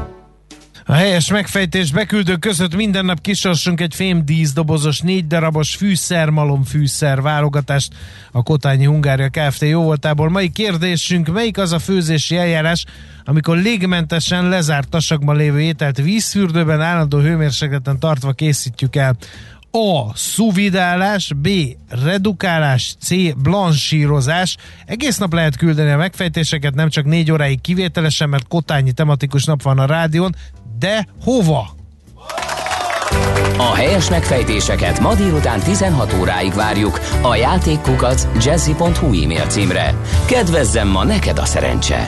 A 0.87 0.93
helyes 0.93 1.31
megfejtés 1.31 1.91
beküldő 1.91 2.35
között 2.35 2.75
minden 2.75 3.05
nap 3.05 3.21
kisorsunk 3.21 3.81
egy 3.81 3.95
fém 3.95 4.25
díszdobozos, 4.25 4.99
négy 4.99 5.27
darabos 5.27 5.75
fűszermalom 5.75 6.63
fűszer 6.63 7.21
válogatást 7.21 7.93
a 8.31 8.43
Kotányi 8.43 8.85
Hungária 8.85 9.29
Kft. 9.29 9.61
jóvoltából. 9.61 10.29
Mai 10.29 10.49
kérdésünk, 10.49 11.27
melyik 11.27 11.57
az 11.57 11.71
a 11.71 11.79
főzési 11.79 12.37
eljárás, 12.37 12.85
amikor 13.23 13.57
légmentesen 13.57 14.49
lezárt 14.49 14.89
tasakban 14.89 15.35
lévő 15.35 15.61
ételt 15.61 15.97
vízfürdőben 15.97 16.81
állandó 16.81 17.19
hőmérsékleten 17.19 17.99
tartva 17.99 18.31
készítjük 18.31 18.95
el? 18.95 19.15
A. 19.77 20.11
Szuvidálás, 20.13 21.31
B. 21.35 21.47
Redukálás, 22.03 22.95
C. 23.01 23.33
Blansírozás. 23.37 24.57
Egész 24.85 25.17
nap 25.17 25.33
lehet 25.33 25.55
küldeni 25.55 25.91
a 25.91 25.97
megfejtéseket, 25.97 26.75
nem 26.75 26.89
csak 26.89 27.05
négy 27.05 27.31
óráig 27.31 27.61
kivételesen, 27.61 28.29
mert 28.29 28.47
kotányi 28.47 28.91
tematikus 28.91 29.45
nap 29.45 29.61
van 29.61 29.79
a 29.79 29.85
rádión, 29.85 30.35
de 30.79 31.07
hova? 31.23 31.75
A 33.57 33.73
helyes 33.75 34.09
megfejtéseket 34.09 34.99
ma 34.99 35.15
délután 35.15 35.59
16 35.59 36.13
óráig 36.13 36.53
várjuk 36.53 36.99
a 37.21 37.35
játékkukat 37.35 38.27
jazzy.hu 38.43 39.23
e-mail 39.23 39.45
címre. 39.47 39.93
Kedvezzem 40.25 40.87
ma 40.87 41.03
neked 41.03 41.37
a 41.37 41.45
szerencse! 41.45 42.03